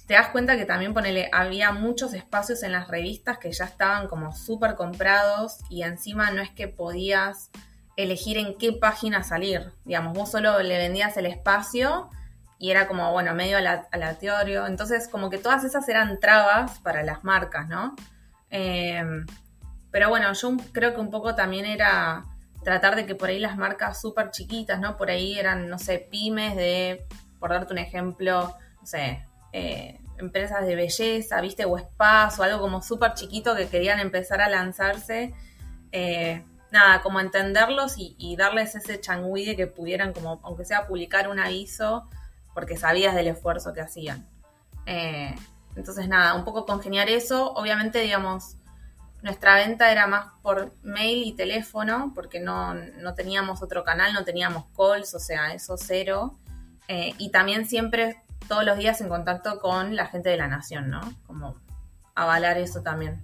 te 0.06 0.14
das 0.14 0.28
cuenta 0.28 0.56
que 0.56 0.64
también 0.64 0.94
ponele, 0.94 1.28
había 1.32 1.72
muchos 1.72 2.14
espacios 2.14 2.62
en 2.62 2.72
las 2.72 2.88
revistas 2.88 3.38
que 3.38 3.52
ya 3.52 3.64
estaban 3.64 4.06
como 4.08 4.32
súper 4.32 4.76
comprados 4.76 5.58
y 5.68 5.82
encima 5.82 6.30
no 6.30 6.40
es 6.40 6.50
que 6.50 6.68
podías 6.68 7.50
elegir 7.96 8.38
en 8.38 8.56
qué 8.56 8.72
página 8.72 9.22
salir, 9.22 9.72
digamos, 9.84 10.12
vos 10.16 10.30
solo 10.30 10.62
le 10.62 10.78
vendías 10.78 11.16
el 11.16 11.26
espacio 11.26 12.10
y 12.58 12.70
era 12.70 12.86
como, 12.86 13.12
bueno, 13.12 13.34
medio 13.34 13.58
aleatorio, 13.58 14.66
entonces 14.66 15.08
como 15.08 15.28
que 15.28 15.38
todas 15.38 15.64
esas 15.64 15.86
eran 15.88 16.20
trabas 16.20 16.78
para 16.80 17.02
las 17.02 17.24
marcas, 17.24 17.68
¿no? 17.68 17.94
Eh, 18.50 19.02
pero 19.96 20.10
bueno, 20.10 20.30
yo 20.34 20.58
creo 20.72 20.92
que 20.92 21.00
un 21.00 21.08
poco 21.08 21.34
también 21.34 21.64
era 21.64 22.26
tratar 22.62 22.96
de 22.96 23.06
que 23.06 23.14
por 23.14 23.30
ahí 23.30 23.38
las 23.38 23.56
marcas 23.56 23.98
súper 23.98 24.30
chiquitas, 24.30 24.78
¿no? 24.78 24.98
Por 24.98 25.08
ahí 25.08 25.38
eran, 25.38 25.70
no 25.70 25.78
sé, 25.78 26.06
pymes 26.10 26.54
de, 26.54 27.06
por 27.40 27.48
darte 27.48 27.72
un 27.72 27.78
ejemplo, 27.78 28.54
no 28.78 28.86
sé, 28.86 29.26
eh, 29.54 29.98
empresas 30.18 30.66
de 30.66 30.76
belleza, 30.76 31.40
viste, 31.40 31.64
o 31.64 31.78
spas 31.78 32.38
o 32.38 32.42
algo 32.42 32.60
como 32.60 32.82
súper 32.82 33.14
chiquito 33.14 33.56
que 33.56 33.68
querían 33.68 33.98
empezar 33.98 34.42
a 34.42 34.50
lanzarse. 34.50 35.32
Eh, 35.92 36.44
nada, 36.70 37.00
como 37.00 37.18
entenderlos 37.18 37.94
y, 37.96 38.36
darles 38.36 38.74
ese 38.74 39.00
changüí 39.00 39.46
de 39.46 39.56
que 39.56 39.66
pudieran, 39.66 40.12
como, 40.12 40.40
aunque 40.42 40.66
sea 40.66 40.86
publicar 40.86 41.26
un 41.26 41.38
aviso, 41.38 42.06
porque 42.52 42.76
sabías 42.76 43.14
del 43.14 43.28
esfuerzo 43.28 43.72
que 43.72 43.80
hacían. 43.80 44.28
Eh, 44.84 45.34
entonces, 45.74 46.06
nada, 46.06 46.34
un 46.34 46.44
poco 46.44 46.66
congeniar 46.66 47.08
eso. 47.08 47.54
Obviamente, 47.54 48.00
digamos, 48.00 48.55
nuestra 49.26 49.56
venta 49.56 49.90
era 49.90 50.06
más 50.06 50.28
por 50.40 50.72
mail 50.84 51.26
y 51.26 51.32
teléfono, 51.32 52.12
porque 52.14 52.38
no, 52.38 52.76
teníamos 53.16 53.60
otro 53.60 53.82
canal, 53.82 54.12
no 54.12 54.24
teníamos 54.24 54.66
calls, 54.76 55.16
o 55.16 55.18
sea, 55.18 55.52
eso 55.52 55.76
cero. 55.76 56.38
Eh, 56.86 57.12
y 57.18 57.32
también 57.32 57.66
siempre, 57.66 58.22
todos 58.46 58.64
los 58.64 58.78
días 58.78 59.00
en 59.00 59.08
contacto 59.08 59.58
con 59.58 59.96
la 59.96 60.06
gente 60.06 60.28
de 60.28 60.36
la 60.36 60.46
nación, 60.46 60.90
¿no? 60.90 61.00
Como 61.26 61.56
avalar 62.14 62.56
eso 62.56 62.82
también. 62.82 63.20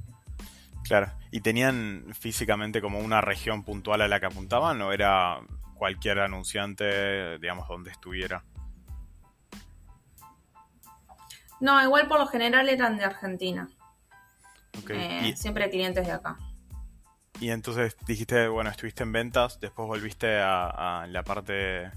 Claro. 0.83 1.13
¿Y 1.31 1.41
tenían 1.41 2.07
físicamente 2.19 2.83
como 2.83 2.99
una 2.99 3.21
región 3.21 3.63
puntual 3.63 4.03
a 4.03 4.09
la 4.09 4.19
que 4.19 4.27
apuntaban 4.27 4.83
o 4.83 4.93
era 4.93 5.39
cualquier 5.77 6.19
anunciante, 6.19 7.39
digamos, 7.39 7.69
donde 7.69 7.93
estuviera? 7.93 8.43
No, 11.61 11.81
igual 11.81 12.09
por 12.09 12.19
lo 12.19 12.27
general 12.27 12.69
eran 12.69 12.99
de 12.99 13.05
Argentina. 13.05 13.69
Eh, 14.89 15.35
siempre 15.37 15.71
clientes 15.71 16.07
de 16.07 16.13
acá. 16.13 16.37
y 17.41 17.51
entonces 17.51 17.97
dijiste, 18.07 18.49
bueno, 18.49 18.71
estuviste 18.71 19.03
en 19.03 19.13
ventas, 19.13 19.61
después 19.61 19.87
volviste 19.87 20.39
a, 20.41 21.07
la 21.09 21.23
parte 21.23 21.91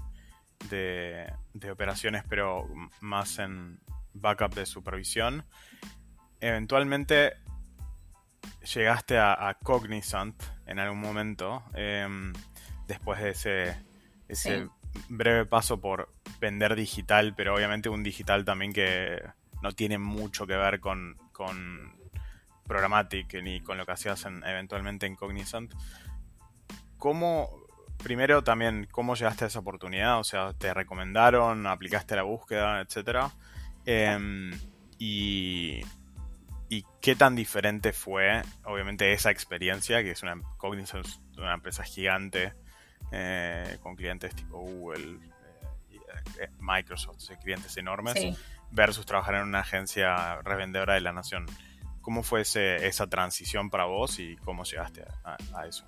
de, 0.70 1.32
operaciones, 1.70 2.24
pero 2.28 2.68
más 3.00 3.38
en 3.38 3.80
backup 4.12 4.54
de 4.54 4.66
supervisión. 4.66 5.44
Eventualmente 6.40 7.34
llegaste 8.74 9.18
a, 9.18 9.56
Cognizant 9.62 10.42
en 10.66 10.78
algún 10.78 11.00
momento, 11.00 11.62
em, 11.74 12.32
después 12.86 13.20
de 13.20 13.30
ese, 13.30 13.76
ese 14.28 14.68
breve 15.08 15.46
paso 15.46 15.80
por 15.80 16.12
vender 16.40 16.74
digital, 16.74 17.34
pero 17.34 17.54
obviamente 17.54 17.88
un 17.88 18.02
digital 18.02 18.44
también 18.44 18.72
que 18.72 19.22
no 19.62 19.72
tiene 19.72 19.98
mucho 19.98 20.46
que 20.46 20.56
ver 20.56 20.80
con, 20.80 21.16
con 21.32 21.95
Programmatic 22.66 23.42
ni 23.42 23.60
con 23.60 23.78
lo 23.78 23.86
que 23.86 23.92
hacías 23.92 24.24
eventualmente 24.24 25.06
en 25.06 25.16
Cognizant. 25.16 25.72
¿Cómo, 26.98 27.50
primero 28.02 28.42
también, 28.42 28.88
cómo 28.90 29.14
llegaste 29.14 29.44
a 29.44 29.48
esa 29.48 29.58
oportunidad? 29.58 30.18
O 30.18 30.24
sea, 30.24 30.52
¿te 30.54 30.72
recomendaron, 30.72 31.66
aplicaste 31.66 32.16
la 32.16 32.22
búsqueda, 32.22 32.80
etcétera? 32.80 33.30
Em, 33.84 34.52
y, 34.98 35.82
y, 36.68 36.84
qué 37.00 37.14
tan 37.14 37.36
diferente 37.36 37.92
fue, 37.92 38.42
obviamente, 38.64 39.12
esa 39.12 39.30
experiencia, 39.30 40.02
que 40.02 40.12
es 40.12 40.22
una 40.22 40.40
Cognizant, 40.56 41.06
una 41.36 41.54
empresa 41.54 41.84
gigante, 41.84 42.54
eh, 43.12 43.78
con 43.82 43.94
clientes 43.94 44.34
tipo 44.34 44.58
Google, 44.58 45.18
eh, 45.92 45.98
eh, 46.40 46.48
Microsoft, 46.58 47.18
clientes 47.42 47.76
enormes, 47.76 48.36
versus 48.70 49.06
trabajar 49.06 49.36
en 49.36 49.42
una 49.42 49.60
agencia 49.60 50.40
revendedora 50.42 50.94
de 50.94 51.00
la 51.00 51.12
nación. 51.12 51.46
¿Cómo 52.06 52.22
fue 52.22 52.42
esa 52.42 53.08
transición 53.08 53.68
para 53.68 53.86
vos 53.86 54.20
y 54.20 54.36
cómo 54.44 54.62
llegaste 54.62 55.04
a, 55.24 55.66
eso? 55.66 55.84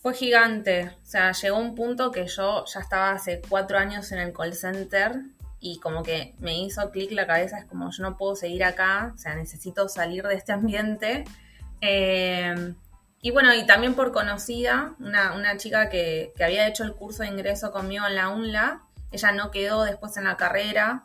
Fue 0.00 0.14
gigante, 0.14 0.96
o 1.02 1.04
sea, 1.04 1.32
llegó 1.32 1.58
un 1.58 1.74
punto 1.74 2.12
que 2.12 2.28
yo 2.28 2.64
ya 2.72 2.78
estaba 2.78 3.10
hace 3.10 3.42
cuatro 3.48 3.76
años 3.76 4.12
en 4.12 4.20
el 4.20 4.32
call 4.32 4.54
center 4.54 5.22
y 5.58 5.80
como 5.80 6.04
que 6.04 6.36
me 6.38 6.56
hizo 6.56 6.88
clic 6.92 7.10
la 7.10 7.26
cabeza, 7.26 7.58
es 7.58 7.64
como 7.64 7.90
yo 7.90 8.04
no 8.04 8.16
puedo 8.16 8.36
seguir 8.36 8.62
acá, 8.62 9.10
o 9.12 9.18
sea, 9.18 9.34
necesito 9.34 9.88
salir 9.88 10.22
de 10.22 10.36
este 10.36 10.52
ambiente. 10.52 11.24
Eh, 11.80 12.74
y 13.22 13.32
bueno, 13.32 13.52
y 13.56 13.66
también 13.66 13.96
por 13.96 14.12
conocida, 14.12 14.94
una, 15.00 15.56
chica 15.56 15.88
que, 15.88 16.32
que, 16.36 16.44
había 16.44 16.68
hecho 16.68 16.84
el 16.84 16.94
curso 16.94 17.24
de 17.24 17.30
ingreso 17.30 17.72
conmigo 17.72 18.06
en 18.06 18.14
la 18.14 18.28
UNLA, 18.28 18.82
ella 19.10 19.32
no 19.32 19.50
quedó 19.50 19.82
después 19.82 20.16
en 20.16 20.22
la 20.22 20.36
carrera, 20.36 21.02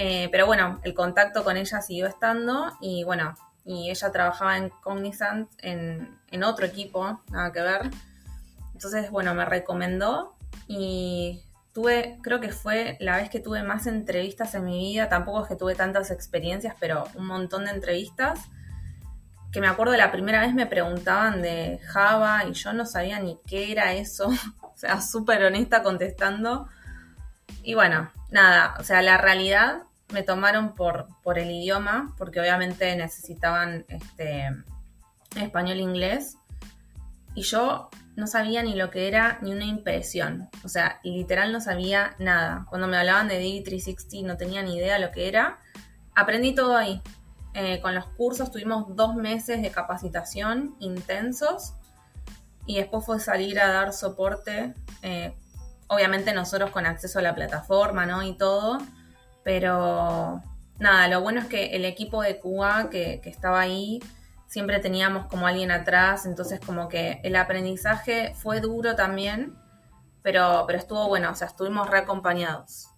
eh, 0.00 0.28
pero 0.30 0.46
bueno, 0.46 0.78
el 0.84 0.94
contacto 0.94 1.42
con 1.42 1.56
ella 1.56 1.82
siguió 1.82 2.06
estando 2.06 2.72
y 2.80 3.02
bueno, 3.02 3.34
y 3.64 3.90
ella 3.90 4.12
trabajaba 4.12 4.56
en 4.56 4.70
Cognizant 4.70 5.50
en, 5.58 6.16
en 6.30 6.44
otro 6.44 6.66
equipo, 6.66 7.20
nada 7.32 7.50
que 7.50 7.60
ver. 7.60 7.90
Entonces, 8.74 9.10
bueno, 9.10 9.34
me 9.34 9.44
recomendó 9.44 10.36
y 10.68 11.42
tuve, 11.72 12.20
creo 12.22 12.38
que 12.38 12.50
fue 12.50 12.96
la 13.00 13.16
vez 13.16 13.28
que 13.28 13.40
tuve 13.40 13.64
más 13.64 13.88
entrevistas 13.88 14.54
en 14.54 14.66
mi 14.66 14.78
vida, 14.78 15.08
tampoco 15.08 15.42
es 15.42 15.48
que 15.48 15.56
tuve 15.56 15.74
tantas 15.74 16.12
experiencias, 16.12 16.76
pero 16.78 17.02
un 17.16 17.26
montón 17.26 17.64
de 17.64 17.72
entrevistas 17.72 18.38
que 19.50 19.60
me 19.60 19.66
acuerdo 19.66 19.90
de 19.90 19.98
la 19.98 20.12
primera 20.12 20.42
vez 20.42 20.54
me 20.54 20.66
preguntaban 20.66 21.42
de 21.42 21.80
Java 21.88 22.44
y 22.44 22.52
yo 22.52 22.72
no 22.72 22.86
sabía 22.86 23.18
ni 23.18 23.40
qué 23.48 23.72
era 23.72 23.94
eso, 23.94 24.28
o 24.62 24.76
sea, 24.76 25.00
súper 25.00 25.42
honesta 25.42 25.82
contestando. 25.82 26.68
Y 27.64 27.74
bueno, 27.74 28.12
nada, 28.30 28.76
o 28.78 28.84
sea, 28.84 29.02
la 29.02 29.16
realidad 29.16 29.87
me 30.12 30.22
tomaron 30.22 30.74
por, 30.74 31.08
por 31.22 31.38
el 31.38 31.50
idioma, 31.50 32.14
porque 32.16 32.40
obviamente 32.40 32.94
necesitaban 32.96 33.84
este, 33.88 34.48
español 35.36 35.78
e 35.78 35.82
inglés, 35.82 36.38
y 37.34 37.42
yo 37.42 37.88
no 38.16 38.26
sabía 38.26 38.62
ni 38.62 38.74
lo 38.74 38.90
que 38.90 39.06
era 39.06 39.38
ni 39.42 39.52
una 39.52 39.64
impresión, 39.64 40.48
o 40.64 40.68
sea, 40.68 40.98
literal 41.04 41.52
no 41.52 41.60
sabía 41.60 42.16
nada. 42.18 42.66
Cuando 42.68 42.88
me 42.88 42.96
hablaban 42.96 43.28
de 43.28 43.40
DV360 43.40 44.24
no 44.24 44.36
tenía 44.36 44.62
ni 44.62 44.76
idea 44.76 44.98
lo 44.98 45.12
que 45.12 45.28
era. 45.28 45.60
Aprendí 46.16 46.52
todo 46.52 46.76
ahí, 46.76 47.00
eh, 47.54 47.80
con 47.80 47.94
los 47.94 48.06
cursos 48.06 48.50
tuvimos 48.50 48.94
dos 48.94 49.14
meses 49.14 49.62
de 49.62 49.70
capacitación 49.70 50.76
intensos 50.80 51.74
y 52.66 52.76
después 52.76 53.04
fue 53.04 53.18
salir 53.20 53.58
a 53.60 53.68
dar 53.68 53.92
soporte, 53.92 54.74
eh, 55.02 55.34
obviamente 55.86 56.32
nosotros 56.34 56.70
con 56.70 56.86
acceso 56.86 57.18
a 57.18 57.22
la 57.22 57.34
plataforma, 57.34 58.04
¿no? 58.04 58.22
Y 58.22 58.36
todo, 58.36 58.78
pero 59.48 60.42
nada, 60.78 61.08
lo 61.08 61.22
bueno 61.22 61.40
es 61.40 61.46
que 61.46 61.74
el 61.74 61.86
equipo 61.86 62.20
de 62.20 62.38
Cuba 62.38 62.90
que, 62.90 63.22
que 63.22 63.30
estaba 63.30 63.58
ahí, 63.58 63.98
siempre 64.46 64.78
teníamos 64.78 65.24
como 65.24 65.46
alguien 65.46 65.70
atrás, 65.70 66.26
entonces 66.26 66.60
como 66.60 66.86
que 66.90 67.22
el 67.24 67.34
aprendizaje 67.34 68.34
fue 68.34 68.60
duro 68.60 68.94
también, 68.94 69.56
pero, 70.20 70.64
pero 70.66 70.78
estuvo 70.78 71.08
bueno, 71.08 71.30
o 71.30 71.34
sea, 71.34 71.46
estuvimos 71.46 71.88
reacompañados. 71.88 72.90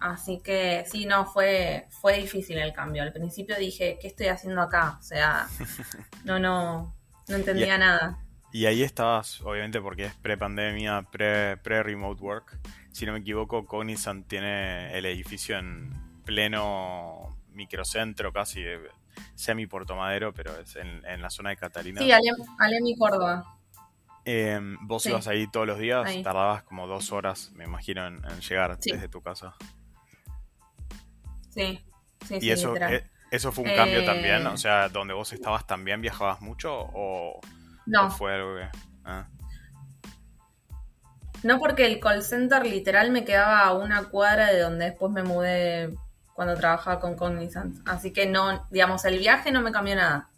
Así 0.00 0.40
que 0.40 0.84
sí, 0.90 1.06
no, 1.06 1.26
fue, 1.26 1.86
fue 1.90 2.16
difícil 2.16 2.58
el 2.58 2.72
cambio. 2.72 3.04
Al 3.04 3.12
principio 3.12 3.54
dije, 3.56 3.96
¿qué 4.00 4.08
estoy 4.08 4.26
haciendo 4.26 4.62
acá? 4.62 4.96
O 4.98 5.02
sea, 5.02 5.46
no, 6.24 6.40
no, 6.40 6.92
no 7.28 7.36
entendía 7.36 7.78
nada. 7.78 8.18
Y 8.54 8.66
ahí 8.66 8.84
estabas, 8.84 9.40
obviamente, 9.40 9.80
porque 9.80 10.04
es 10.04 10.14
pre-pandemia, 10.14 11.08
pre-remote 11.10 12.22
work. 12.22 12.56
Si 12.92 13.04
no 13.04 13.12
me 13.12 13.18
equivoco, 13.18 13.66
Cognizant 13.66 14.28
tiene 14.28 14.96
el 14.96 15.06
edificio 15.06 15.58
en 15.58 15.92
pleno 16.24 17.36
microcentro, 17.48 18.32
casi 18.32 18.62
semi 19.34 19.66
Puerto 19.66 19.96
Madero, 19.96 20.32
pero 20.32 20.56
es 20.56 20.76
en, 20.76 21.20
la 21.20 21.30
zona 21.30 21.50
de 21.50 21.56
Catalina. 21.56 22.00
Sí, 22.00 22.12
Alemi, 22.12 22.96
Córdoba. 22.96 23.58
Em, 24.24 24.78
vos 24.82 25.04
ibas 25.06 25.26
ahí 25.26 25.48
todos 25.48 25.66
los 25.66 25.80
días, 25.80 26.22
tardabas 26.22 26.62
como 26.62 26.86
dos 26.86 27.10
horas, 27.10 27.50
me 27.56 27.64
imagino, 27.64 28.06
en, 28.06 28.22
llegar 28.38 28.78
desde 28.78 29.08
tu 29.08 29.20
casa. 29.20 29.56
Sí, 31.50 31.84
sí, 32.24 32.38
¿Y 32.40 32.50
eso, 32.50 32.76
eh, 32.76 33.10
eso 33.32 33.50
fue 33.50 33.64
un 33.64 33.74
cambio 33.74 34.04
también? 34.04 34.46
O 34.46 34.56
sea, 34.56 34.88
donde 34.90 35.12
vos 35.12 35.32
estabas 35.32 35.66
también 35.66 36.00
viajabas 36.00 36.40
mucho 36.40 36.72
o, 36.72 37.40
no. 37.86 38.10
fue 38.10 38.34
algo 38.34 38.56
que... 38.56 38.68
Ah? 39.04 39.26
No, 41.42 41.58
porque 41.58 41.86
el 41.86 42.00
call 42.00 42.22
center 42.22 42.64
literal 42.64 43.10
me 43.10 43.24
quedaba 43.24 43.60
a 43.60 43.74
una 43.74 44.04
cuadra 44.04 44.46
de 44.46 44.60
donde 44.60 44.86
después 44.86 45.12
me 45.12 45.22
mudé 45.22 45.94
cuando 46.32 46.56
trabajaba 46.56 47.00
con 47.00 47.16
Cognizant. 47.16 47.86
Así 47.86 48.12
que 48.12 48.26
no, 48.26 48.66
digamos, 48.70 49.04
el 49.04 49.18
viaje 49.18 49.52
no 49.52 49.60
me 49.60 49.70
cambió 49.70 49.94
nada. 49.94 50.30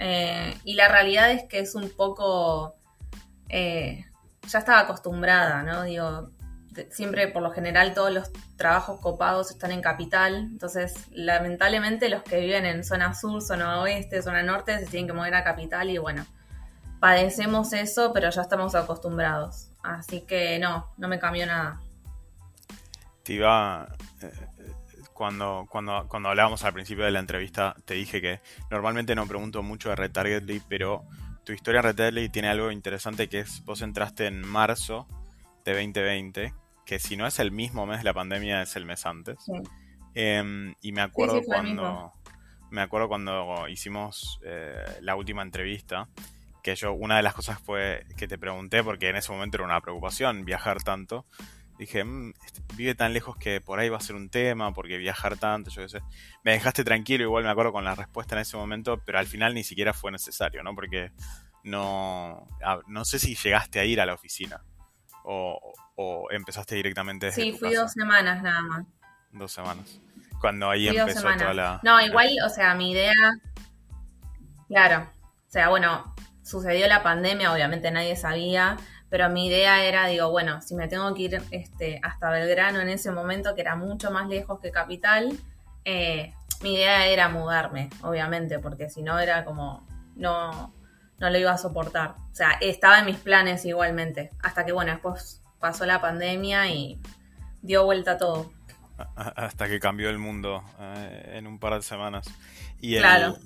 Eh, 0.00 0.56
y 0.64 0.74
la 0.74 0.88
realidad 0.88 1.30
es 1.30 1.44
que 1.44 1.60
es 1.60 1.74
un 1.74 1.90
poco... 1.90 2.74
Eh, 3.48 4.04
ya 4.48 4.58
estaba 4.58 4.80
acostumbrada, 4.80 5.62
¿no? 5.62 5.84
Digo, 5.84 6.30
siempre 6.90 7.28
por 7.28 7.42
lo 7.42 7.50
general 7.50 7.94
todos 7.94 8.12
los 8.12 8.30
trabajos 8.56 9.00
copados 9.00 9.50
están 9.50 9.72
en 9.72 9.80
capital, 9.80 10.36
entonces 10.36 10.94
lamentablemente 11.10 12.08
los 12.08 12.22
que 12.22 12.40
viven 12.40 12.66
en 12.66 12.84
zona 12.84 13.14
sur, 13.14 13.42
zona 13.42 13.80
oeste, 13.80 14.22
zona 14.22 14.42
norte 14.42 14.78
se 14.78 14.86
tienen 14.86 15.06
que 15.06 15.12
mover 15.12 15.34
a 15.34 15.44
capital 15.44 15.90
y 15.90 15.98
bueno, 15.98 16.26
padecemos 17.00 17.72
eso, 17.72 18.12
pero 18.12 18.30
ya 18.30 18.42
estamos 18.42 18.74
acostumbrados. 18.74 19.70
Así 19.82 20.22
que 20.22 20.58
no, 20.58 20.92
no 20.96 21.08
me 21.08 21.18
cambió 21.18 21.46
nada. 21.46 21.80
Te 23.22 23.34
iba... 23.34 23.88
Eh, 24.22 24.32
cuando, 25.12 25.66
cuando, 25.68 26.06
cuando 26.08 26.28
hablábamos 26.28 26.62
al 26.62 26.72
principio 26.72 27.04
de 27.04 27.10
la 27.10 27.18
entrevista, 27.18 27.74
te 27.84 27.94
dije 27.94 28.20
que 28.20 28.40
normalmente 28.70 29.16
no 29.16 29.26
pregunto 29.26 29.64
mucho 29.64 29.88
de 29.88 29.96
Retargetly, 29.96 30.62
pero 30.68 31.08
tu 31.42 31.52
historia 31.52 31.80
en 31.80 31.86
Retargetly 31.86 32.28
tiene 32.28 32.48
algo 32.48 32.70
interesante 32.70 33.28
que 33.28 33.40
es, 33.40 33.64
vos 33.64 33.82
entraste 33.82 34.26
en 34.26 34.46
marzo 34.46 35.08
de 35.64 35.72
2020, 35.72 36.54
que 36.86 36.98
si 37.00 37.16
no 37.16 37.26
es 37.26 37.40
el 37.40 37.50
mismo 37.50 37.84
mes 37.84 37.98
de 37.98 38.04
la 38.04 38.14
pandemia, 38.14 38.62
es 38.62 38.76
el 38.76 38.86
mes 38.86 39.04
antes. 39.06 39.38
Em, 40.14 40.74
y 40.82 40.92
me 40.92 41.02
acuerdo 41.02 41.42
cuando. 41.42 42.12
Me 42.70 42.82
acuerdo 42.82 43.08
cuando 43.08 43.66
hicimos 43.68 44.40
eh, 44.44 44.84
la 45.00 45.16
última 45.16 45.42
entrevista. 45.42 46.08
Que 46.62 46.74
yo, 46.74 46.92
una 46.92 47.16
de 47.16 47.22
las 47.22 47.34
cosas 47.34 47.60
fue 47.60 48.04
que 48.16 48.28
te 48.28 48.38
pregunté, 48.38 48.82
porque 48.82 49.08
en 49.08 49.16
ese 49.16 49.32
momento 49.32 49.56
era 49.56 49.64
una 49.64 49.80
preocupación 49.80 50.44
viajar 50.44 50.82
tanto. 50.82 51.26
Dije, 51.78 52.02
mm, 52.02 52.34
este, 52.44 52.62
vive 52.74 52.94
tan 52.94 53.12
lejos 53.12 53.36
que 53.36 53.60
por 53.60 53.78
ahí 53.78 53.88
va 53.88 53.98
a 53.98 54.00
ser 54.00 54.16
un 54.16 54.28
tema, 54.28 54.72
porque 54.74 54.98
viajar 54.98 55.36
tanto, 55.36 55.70
yo 55.70 55.82
qué 55.82 55.88
sé. 55.88 56.00
Me 56.42 56.52
dejaste 56.52 56.84
tranquilo, 56.84 57.24
igual 57.24 57.44
me 57.44 57.50
acuerdo 57.50 57.72
con 57.72 57.84
la 57.84 57.94
respuesta 57.94 58.34
en 58.34 58.42
ese 58.42 58.56
momento, 58.56 59.00
pero 59.04 59.18
al 59.18 59.26
final 59.26 59.54
ni 59.54 59.64
siquiera 59.64 59.92
fue 59.92 60.10
necesario, 60.10 60.62
¿no? 60.62 60.74
Porque 60.74 61.12
no, 61.62 62.48
no 62.86 63.04
sé 63.04 63.18
si 63.18 63.36
llegaste 63.36 63.78
a 63.78 63.84
ir 63.84 64.00
a 64.00 64.06
la 64.06 64.14
oficina 64.14 64.62
o, 65.28 66.28
empezaste 66.30 66.74
directamente 66.74 67.26
desde 67.26 67.42
Sí, 67.42 67.52
fui 67.52 67.74
dos 67.74 67.92
semanas 67.92 68.42
nada 68.42 68.62
más. 68.62 68.86
Dos 69.32 69.52
semanas. 69.52 70.00
Cuando 70.40 70.70
ahí 70.70 70.88
empezó 70.88 71.22
toda 71.36 71.54
la... 71.54 71.80
No, 71.82 72.00
igual, 72.00 72.28
o 72.44 72.48
sea, 72.48 72.74
mi 72.74 72.92
idea... 72.92 73.12
Claro. 74.68 75.10
O 75.46 75.50
sea, 75.50 75.68
bueno, 75.68 76.14
sucedió 76.48 76.88
la 76.88 77.02
pandemia, 77.02 77.52
obviamente 77.52 77.90
nadie 77.90 78.16
sabía, 78.16 78.76
pero 79.10 79.28
mi 79.28 79.46
idea 79.46 79.84
era, 79.84 80.06
digo, 80.06 80.30
bueno, 80.30 80.62
si 80.62 80.74
me 80.74 80.88
tengo 80.88 81.12
que 81.14 81.22
ir 81.22 81.42
este, 81.50 82.00
hasta 82.02 82.30
Belgrano 82.30 82.80
en 82.80 82.88
ese 82.88 83.10
momento, 83.10 83.54
que 83.54 83.60
era 83.60 83.76
mucho 83.76 84.10
más 84.10 84.28
lejos 84.28 84.58
que 84.60 84.70
Capital, 84.70 85.38
eh, 85.84 86.32
mi 86.62 86.74
idea 86.74 87.06
era 87.06 87.28
mudarme, 87.28 87.90
obviamente, 88.02 88.58
porque 88.58 88.88
si 88.88 89.02
no 89.02 89.18
era 89.18 89.44
como 89.44 89.86
no, 90.16 90.74
no 91.18 91.30
lo 91.30 91.38
iba 91.38 91.52
a 91.52 91.58
soportar. 91.58 92.16
O 92.32 92.34
sea, 92.34 92.52
estaba 92.60 92.98
en 92.98 93.06
mis 93.06 93.18
planes 93.18 93.64
igualmente. 93.64 94.30
Hasta 94.42 94.64
que, 94.64 94.72
bueno, 94.72 94.92
después 94.92 95.42
pasó 95.60 95.86
la 95.86 96.00
pandemia 96.00 96.68
y 96.68 97.00
dio 97.62 97.84
vuelta 97.84 98.18
todo. 98.18 98.50
Hasta 99.14 99.68
que 99.68 99.78
cambió 99.78 100.10
el 100.10 100.18
mundo 100.18 100.64
eh, 100.80 101.34
en 101.36 101.46
un 101.46 101.58
par 101.58 101.74
de 101.74 101.82
semanas. 101.82 102.28
Y 102.80 102.98
claro. 102.98 103.36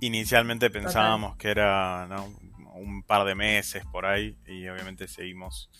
Inicialmente 0.00 0.70
pensábamos 0.70 1.36
que 1.36 1.50
era 1.50 2.06
un 2.74 3.02
par 3.02 3.24
de 3.24 3.34
meses 3.34 3.84
por 3.86 4.06
ahí 4.06 4.36
y 4.46 4.68
obviamente 4.68 5.08
seguimos, 5.08 5.70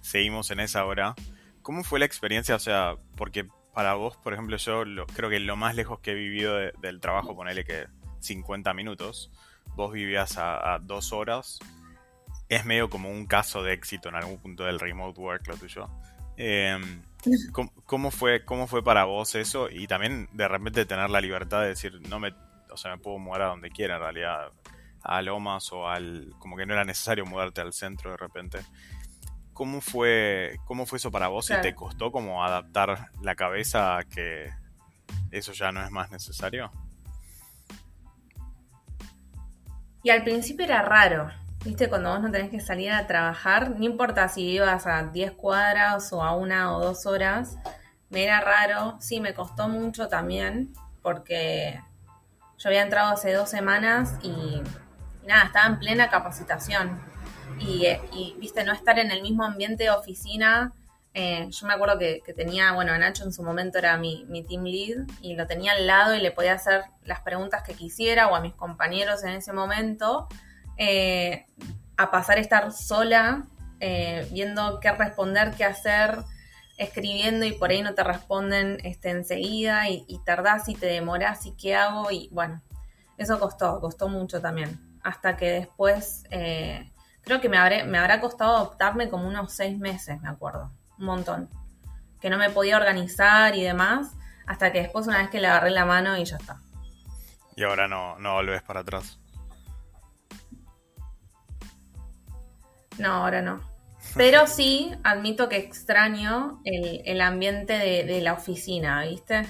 seguimos 0.00 0.50
en 0.50 0.60
esa 0.60 0.84
hora. 0.84 1.14
¿Cómo 1.62 1.84
fue 1.84 1.98
la 1.98 2.06
experiencia? 2.06 2.54
O 2.54 2.60
sea, 2.60 2.96
porque 3.16 3.48
para 3.74 3.94
vos, 3.94 4.16
por 4.16 4.32
ejemplo, 4.32 4.56
yo 4.56 4.84
creo 5.14 5.28
que 5.28 5.40
lo 5.40 5.56
más 5.56 5.74
lejos 5.74 6.00
que 6.00 6.12
he 6.12 6.14
vivido 6.14 6.56
del 6.56 7.00
trabajo, 7.00 7.36
ponele 7.36 7.64
que 7.64 7.86
50 8.20 8.72
minutos, 8.74 9.30
vos 9.74 9.92
vivías 9.92 10.38
a, 10.38 10.78
dos 10.82 11.12
horas. 11.12 11.58
Es 12.48 12.64
medio 12.64 12.88
como 12.88 13.10
un 13.10 13.26
caso 13.26 13.62
de 13.62 13.72
éxito 13.72 14.08
en 14.08 14.14
algún 14.14 14.38
punto 14.38 14.64
del 14.64 14.78
remote 14.78 15.20
work, 15.20 15.46
lo 15.48 15.56
tuyo. 15.56 15.90
Em, 16.36 17.02
¿cómo, 17.84 18.10
fue, 18.10 18.44
¿Cómo 18.44 18.66
fue 18.66 18.82
para 18.84 19.04
vos 19.04 19.34
eso? 19.34 19.68
Y 19.68 19.86
también 19.86 20.28
de 20.32 20.48
repente 20.48 20.86
tener 20.86 21.10
la 21.10 21.20
libertad 21.20 21.62
de 21.62 21.68
decir, 21.68 22.00
no 22.08 22.20
me, 22.20 22.32
o 22.76 22.78
sea, 22.78 22.90
me 22.90 22.98
puedo 22.98 23.18
mudar 23.18 23.42
a 23.42 23.46
donde 23.46 23.70
quiera 23.70 23.96
en 23.96 24.02
realidad, 24.02 24.52
a 25.02 25.22
Lomas 25.22 25.72
o 25.72 25.88
al, 25.88 26.34
como 26.38 26.56
que 26.56 26.66
no 26.66 26.74
era 26.74 26.84
necesario 26.84 27.24
mudarte 27.24 27.62
al 27.62 27.72
centro 27.72 28.10
de 28.10 28.18
repente. 28.18 28.58
¿Cómo 29.54 29.80
fue, 29.80 30.58
cómo 30.66 30.84
fue 30.84 30.98
eso 30.98 31.10
para 31.10 31.28
vos 31.28 31.50
y 31.50 31.58
te 31.62 31.74
costó 31.74 32.12
como 32.12 32.44
adaptar 32.44 33.10
la 33.22 33.34
cabeza 33.34 33.96
a 33.96 34.04
que 34.04 34.50
eso 35.30 35.52
ya 35.52 35.72
no 35.72 35.82
es 35.82 35.90
más 35.90 36.10
necesario? 36.10 36.70
Y 40.02 40.10
al 40.10 40.22
principio 40.22 40.66
era 40.66 40.82
raro, 40.82 41.30
¿viste? 41.64 41.88
Cuando 41.88 42.10
vos 42.10 42.20
no 42.20 42.30
tenés 42.30 42.50
que 42.50 42.60
salir 42.60 42.92
a 42.92 43.06
trabajar, 43.06 43.70
no 43.70 43.84
importa 43.86 44.28
si 44.28 44.42
ibas 44.42 44.86
a 44.86 45.04
10 45.04 45.32
cuadras 45.32 46.12
o 46.12 46.22
a 46.22 46.36
una 46.36 46.76
o 46.76 46.84
dos 46.84 47.06
horas, 47.06 47.56
me 48.10 48.24
era 48.24 48.42
raro. 48.42 48.98
Sí, 49.00 49.20
me 49.20 49.32
costó 49.32 49.66
mucho 49.70 50.08
también, 50.08 50.74
porque 51.00 51.80
yo 52.58 52.68
había 52.68 52.82
entrado 52.82 53.12
hace 53.12 53.32
dos 53.32 53.48
semanas 53.48 54.14
y, 54.22 54.62
nada, 55.26 55.44
estaba 55.46 55.66
en 55.66 55.78
plena 55.78 56.10
capacitación. 56.10 57.00
Y, 57.58 58.34
viste, 58.38 58.64
no 58.64 58.72
estar 58.72 58.98
en 58.98 59.10
el 59.10 59.22
mismo 59.22 59.44
ambiente 59.44 59.84
de 59.84 59.90
oficina 59.90 60.72
eh, 61.18 61.48
yo 61.48 61.66
me 61.66 61.72
acuerdo 61.72 61.98
que, 61.98 62.20
tenía, 62.36 62.72
bueno, 62.72 62.96
Nacho 62.98 63.24
en 63.24 63.32
su 63.32 63.42
momento 63.42 63.78
era 63.78 63.96
mi, 63.96 64.26
team 64.46 64.64
lead 64.64 65.06
y 65.22 65.34
lo 65.34 65.46
tenía 65.46 65.72
al 65.72 65.86
lado 65.86 66.14
y 66.14 66.20
le 66.20 66.30
podía 66.30 66.52
hacer 66.52 66.82
las 67.04 67.20
preguntas 67.20 67.62
que 67.62 67.72
quisiera 67.72 68.28
o 68.28 68.36
a 68.36 68.40
mis 68.40 68.52
compañeros 68.52 69.24
en 69.24 69.30
ese 69.30 69.54
momento, 69.54 70.28
eh, 70.76 71.46
a 71.96 72.10
pasar 72.10 72.36
a 72.36 72.42
estar 72.42 72.70
sola, 72.70 73.46
eh, 73.80 74.28
viendo 74.30 74.78
qué 74.78 74.92
responder, 74.92 75.52
qué 75.56 75.64
hacer, 75.64 76.18
escribiendo 76.76 77.44
y 77.46 77.52
por 77.52 77.70
ahí 77.70 77.82
no 77.82 77.94
te 77.94 78.04
responden 78.04 78.78
este, 78.84 79.10
enseguida 79.10 79.88
y, 79.88 80.04
y 80.08 80.18
tardás 80.24 80.68
y 80.68 80.74
te 80.74 80.86
demorás 80.86 81.46
y 81.46 81.56
qué 81.56 81.74
hago 81.74 82.10
y 82.10 82.28
bueno, 82.32 82.62
eso 83.18 83.38
costó, 83.40 83.80
costó 83.80 84.08
mucho 84.08 84.40
también. 84.40 84.98
Hasta 85.02 85.36
que 85.36 85.50
después, 85.50 86.24
creo 87.22 87.40
que 87.40 87.48
me, 87.48 87.58
habré, 87.58 87.84
me 87.84 87.98
habrá 87.98 88.20
costado 88.20 88.56
adoptarme 88.56 89.08
como 89.08 89.26
unos 89.26 89.52
seis 89.52 89.78
meses, 89.78 90.20
me 90.20 90.28
acuerdo 90.28 90.70
un 90.98 91.06
montón. 91.06 91.48
Que 92.20 92.30
no 92.30 92.38
me 92.38 92.50
podía 92.50 92.76
organizar 92.76 93.54
y 93.54 93.62
demás, 93.62 94.14
hasta 94.46 94.72
que 94.72 94.82
después 94.82 95.06
una 95.06 95.18
vez 95.18 95.30
que 95.30 95.40
le 95.40 95.46
agarré 95.46 95.70
la 95.70 95.84
mano 95.84 96.16
y 96.16 96.24
ya 96.24 96.36
está. 96.36 96.60
Y 97.54 97.62
ahora 97.62 97.88
no, 97.88 98.18
no 98.18 98.34
volvés 98.34 98.62
para 98.62 98.80
atrás. 98.80 99.18
No, 102.98 103.24
ahora 103.24 103.42
no. 103.42 103.60
Pero 104.14 104.46
sí, 104.46 104.94
admito 105.04 105.48
que 105.48 105.56
extraño 105.56 106.60
el, 106.64 107.20
ambiente 107.20 107.74
de, 107.74 108.20
la 108.20 108.32
oficina, 108.32 109.02
¿viste? 109.04 109.46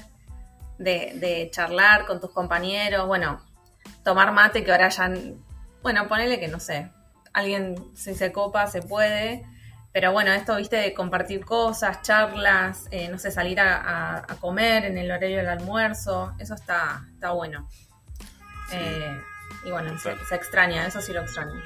De, 0.78 1.12
de, 1.16 1.48
charlar 1.50 2.06
con 2.06 2.20
tus 2.20 2.30
compañeros, 2.30 3.06
bueno, 3.06 3.40
tomar 4.04 4.32
mate 4.32 4.64
que 4.64 4.72
ahora 4.72 4.88
ya, 4.88 5.12
bueno, 5.82 6.08
ponele 6.08 6.40
que 6.40 6.48
no 6.48 6.60
sé, 6.60 6.90
alguien 7.32 7.76
si 7.94 8.14
se 8.14 8.32
copa 8.32 8.66
se 8.66 8.82
puede, 8.82 9.46
pero 9.92 10.12
bueno, 10.12 10.30
esto, 10.32 10.56
viste, 10.56 10.76
de 10.76 10.92
compartir 10.92 11.44
cosas, 11.44 12.02
charlas, 12.02 12.86
eh, 12.90 13.08
no 13.08 13.18
sé, 13.18 13.30
salir 13.30 13.58
a, 13.60 14.26
comer 14.40 14.84
en 14.84 14.98
el 14.98 15.10
horario 15.10 15.38
del 15.38 15.48
almuerzo, 15.48 16.34
eso 16.38 16.54
está, 16.54 17.06
está 17.14 17.30
bueno. 17.30 17.66
Eh, 18.72 19.20
y 19.64 19.70
bueno, 19.70 19.98
se, 19.98 20.12
extraña, 20.34 20.86
eso 20.86 21.00
sí 21.00 21.14
lo 21.14 21.22
extraño. 21.22 21.62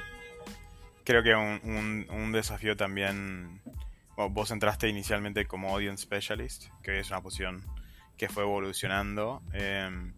Creo 1.11 1.23
que 1.23 1.35
un, 1.35 2.07
un, 2.09 2.31
desafío 2.31 2.77
también, 2.77 3.61
vos 4.15 4.49
entraste 4.49 4.87
inicialmente 4.87 5.45
como 5.45 5.75
Audience 5.75 6.03
Specialist, 6.03 6.69
que 6.81 6.99
es 6.99 7.09
una 7.09 7.19
posición 7.19 7.65
que 8.15 8.29
fue 8.29 8.43
evolucionando. 8.43 9.43
Em, 9.51 10.13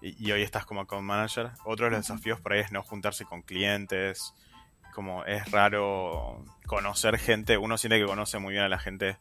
y, 0.00 0.30
hoy 0.30 0.42
estás 0.42 0.64
como 0.64 0.82
account 0.82 1.04
manager. 1.04 1.50
Otro 1.64 1.86
de 1.86 1.90
los 1.90 2.06
desafíos 2.06 2.40
por 2.40 2.52
ahí 2.52 2.60
es 2.60 2.70
no 2.70 2.84
juntarse 2.84 3.24
con 3.24 3.42
clientes, 3.42 4.34
como 4.94 5.24
es 5.24 5.50
raro 5.50 6.44
conocer 6.64 7.18
gente, 7.18 7.58
uno 7.58 7.76
siente 7.76 7.98
que 7.98 8.06
conoce 8.06 8.38
muy 8.38 8.52
bien 8.52 8.62
a 8.62 8.68
la 8.68 8.78
gente, 8.78 9.18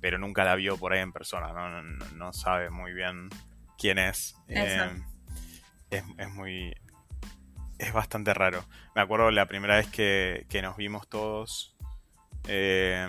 pero 0.00 0.16
nunca 0.16 0.44
la 0.44 0.54
vio 0.54 0.78
por 0.78 0.94
ahí 0.94 1.00
en 1.00 1.12
persona, 1.12 1.52
no, 1.52 1.82
no, 1.82 2.32
sabe 2.32 2.70
muy 2.70 2.94
bien 2.94 3.28
quién 3.76 3.98
es. 3.98 4.34
Eh, 4.48 4.88
es. 5.90 6.30
muy... 6.30 6.74
Es 7.78 7.92
bastante 7.92 8.34
raro. 8.34 8.64
Me 8.94 9.02
acuerdo 9.02 9.30
la 9.30 9.46
primera 9.46 9.76
vez 9.76 9.86
que, 9.86 10.46
nos 10.62 10.76
vimos 10.76 11.08
todos 11.08 11.76
eh, 12.48 13.08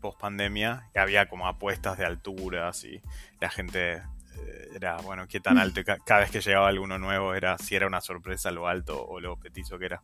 post 0.00 0.20
pandemia, 0.20 0.88
que 0.92 1.00
había 1.00 1.28
como 1.28 1.46
apuestas 1.46 1.98
de 1.98 2.04
alturas 2.04 2.84
y 2.84 3.00
la 3.40 3.50
gente 3.50 3.94
eh, 3.94 4.68
era, 4.74 4.96
bueno, 4.98 5.26
qué 5.28 5.40
tan 5.40 5.58
alto. 5.58 5.80
Cada 6.04 6.20
vez 6.20 6.30
que 6.30 6.40
llegaba 6.40 6.68
alguno 6.68 6.98
nuevo 6.98 7.34
era 7.34 7.58
si 7.58 7.74
era 7.74 7.86
una 7.86 8.00
sorpresa 8.00 8.50
lo 8.50 8.68
alto 8.68 9.02
o 9.02 9.20
lo 9.20 9.36
petizo 9.38 9.78
que 9.78 9.86
era. 9.86 10.02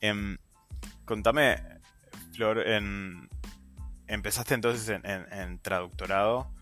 Em, 0.00 0.38
contame, 1.04 1.62
Flor, 2.32 2.66
en, 2.66 3.28
empezaste 4.06 4.54
entonces 4.54 5.00
en, 5.02 5.58
traductorado, 5.60 6.52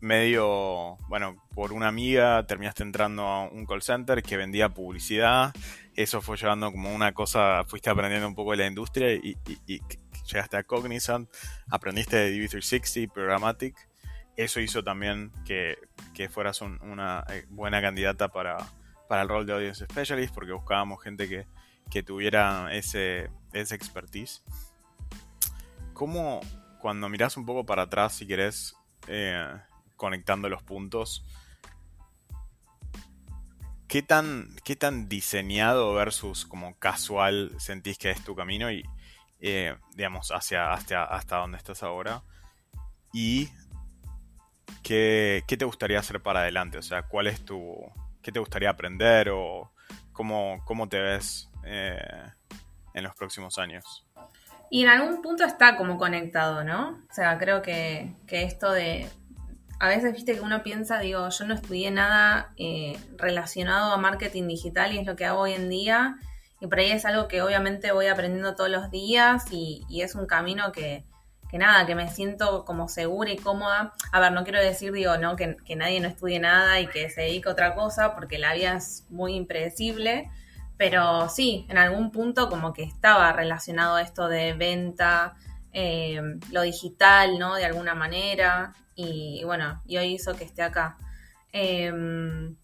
medio, 0.00 0.96
bueno, 1.08 1.36
por 1.54 1.72
una 1.72 1.88
amiga 1.88 2.46
terminaste 2.46 2.82
entrando 2.82 3.22
a 3.22 3.48
un 3.48 3.66
call 3.66 3.82
center 3.82 4.22
que 4.22 4.36
vendía 4.36 4.68
publicidad, 4.68 5.52
eso 5.94 6.20
fue 6.22 6.36
llevando 6.36 6.70
como 6.72 6.94
una 6.94 7.12
cosa, 7.12 7.64
fuiste 7.66 7.90
aprendiendo 7.90 8.26
un 8.26 8.34
poco 8.34 8.52
de 8.52 8.58
la 8.58 8.66
industria 8.66 9.12
y, 9.12 9.36
llegaste 10.26 10.56
a 10.56 10.62
Cognizant, 10.62 11.28
aprendiste 11.70 12.16
de 12.16 12.32
DB360, 12.32 13.10
Programmatic, 13.12 13.74
eso 14.36 14.60
hizo 14.60 14.82
también 14.82 15.32
que, 15.44 15.76
fueras 16.30 16.60
una 16.60 17.24
eh, 17.30 17.46
buena 17.48 17.80
candidata 17.80 18.28
para, 18.28 18.58
para 19.08 19.22
el 19.22 19.28
rol 19.28 19.46
de 19.46 19.54
Audience 19.54 19.84
Specialist 19.84 20.34
porque 20.34 20.52
buscábamos 20.52 21.02
gente 21.02 21.28
que 21.28 21.46
que 21.90 22.02
tuviera 22.02 22.72
ese, 22.72 23.30
ese 23.52 23.74
expertise. 23.74 24.42
¿Cómo, 25.92 26.40
cuando 26.80 27.08
miras 27.08 27.36
un 27.36 27.44
poco 27.44 27.66
para 27.66 27.82
atrás, 27.82 28.14
si 28.14 28.26
querés, 28.26 28.76
eh, 29.08 29.44
conectando 30.00 30.48
los 30.48 30.62
puntos, 30.62 31.26
¿qué 33.86 34.00
tan, 34.00 34.56
qué 34.64 34.74
tan 34.74 35.10
diseñado 35.10 35.92
versus 35.92 36.46
como 36.46 36.78
casual 36.78 37.52
sentís 37.58 37.98
que 37.98 38.10
es 38.10 38.24
tu 38.24 38.34
camino 38.34 38.72
y, 38.72 38.82
eh, 39.40 39.76
digamos, 39.94 40.30
hacia, 40.30 40.72
hasta, 40.72 41.04
hasta 41.04 41.36
donde 41.36 41.58
estás 41.58 41.82
ahora? 41.82 42.22
Y 43.12 43.50
¿qué, 44.82 45.44
¿qué, 45.46 45.58
te 45.58 45.66
gustaría 45.66 45.98
hacer 45.98 46.22
para 46.22 46.40
adelante? 46.40 46.78
O 46.78 46.82
sea, 46.82 47.02
¿cuál 47.02 47.26
es 47.26 47.44
tu... 47.44 47.76
¿Qué 48.22 48.32
te 48.32 48.38
gustaría 48.38 48.70
aprender 48.70 49.28
o 49.30 49.70
cómo, 50.12 50.62
cómo 50.64 50.88
te 50.88 50.98
ves 50.98 51.50
eh, 51.64 51.98
en 52.94 53.04
los 53.04 53.14
próximos 53.14 53.58
años. 53.58 54.06
Y 54.70 54.84
en 54.84 54.88
algún 54.88 55.20
punto 55.20 55.44
está 55.44 55.76
como 55.76 55.98
conectado, 55.98 56.62
¿no? 56.62 57.00
O 57.10 57.12
sea, 57.12 57.38
creo 57.38 57.60
que, 57.60 58.14
esto 58.28 58.70
de... 58.70 59.08
A 59.80 59.88
veces, 59.88 60.12
viste 60.12 60.34
que 60.34 60.42
uno 60.42 60.62
piensa, 60.62 60.98
digo, 60.98 61.26
yo 61.30 61.46
no 61.46 61.54
estudié 61.54 61.90
nada 61.90 62.52
eh, 62.58 62.98
relacionado 63.16 63.94
a 63.94 63.96
marketing 63.96 64.46
digital 64.46 64.92
y 64.92 64.98
es 64.98 65.06
lo 65.06 65.16
que 65.16 65.24
hago 65.24 65.40
hoy 65.40 65.54
en 65.54 65.70
día. 65.70 66.18
Y 66.60 66.66
por 66.66 66.80
ahí 66.80 66.90
es 66.90 67.06
algo 67.06 67.28
que 67.28 67.40
obviamente 67.40 67.90
voy 67.90 68.06
aprendiendo 68.08 68.54
todos 68.54 68.68
los 68.68 68.90
días 68.90 69.46
y, 69.50 69.86
es 70.02 70.14
un 70.14 70.26
camino 70.26 70.70
que, 70.70 71.06
nada, 71.54 71.86
que 71.86 71.94
me 71.94 72.10
siento 72.10 72.66
como 72.66 72.88
segura 72.88 73.30
y 73.30 73.38
cómoda. 73.38 73.94
A 74.12 74.20
ver, 74.20 74.32
no 74.32 74.44
quiero 74.44 74.60
decir, 74.60 74.92
digo, 74.92 75.16
no, 75.16 75.34
que, 75.34 75.56
que, 75.64 75.76
nadie 75.76 75.98
no 76.00 76.08
estudie 76.08 76.40
nada 76.40 76.78
y 76.78 76.86
que 76.86 77.08
se 77.08 77.22
dedique 77.22 77.48
a 77.48 77.52
otra 77.52 77.74
cosa, 77.74 78.14
porque 78.14 78.38
la 78.38 78.52
vida 78.52 78.74
es 78.74 79.06
muy 79.08 79.34
impredecible. 79.34 80.30
Pero 80.76 81.30
sí, 81.30 81.64
en 81.70 81.78
algún 81.78 82.10
punto 82.10 82.50
como 82.50 82.74
que 82.74 82.82
estaba 82.82 83.32
relacionado 83.32 83.96
a 83.96 84.02
esto 84.02 84.28
de 84.28 84.52
venta, 84.52 85.36
eh, 85.72 86.20
lo 86.50 86.62
digital, 86.62 87.38
¿no? 87.38 87.54
De 87.54 87.64
alguna 87.64 87.94
manera. 87.94 88.74
Y, 88.94 89.42
bueno, 89.44 89.82
y 89.86 89.96
hoy 89.96 90.14
hizo 90.14 90.34
que 90.34 90.44
esté 90.44 90.62
acá. 90.62 90.98
Em, 91.52 92.56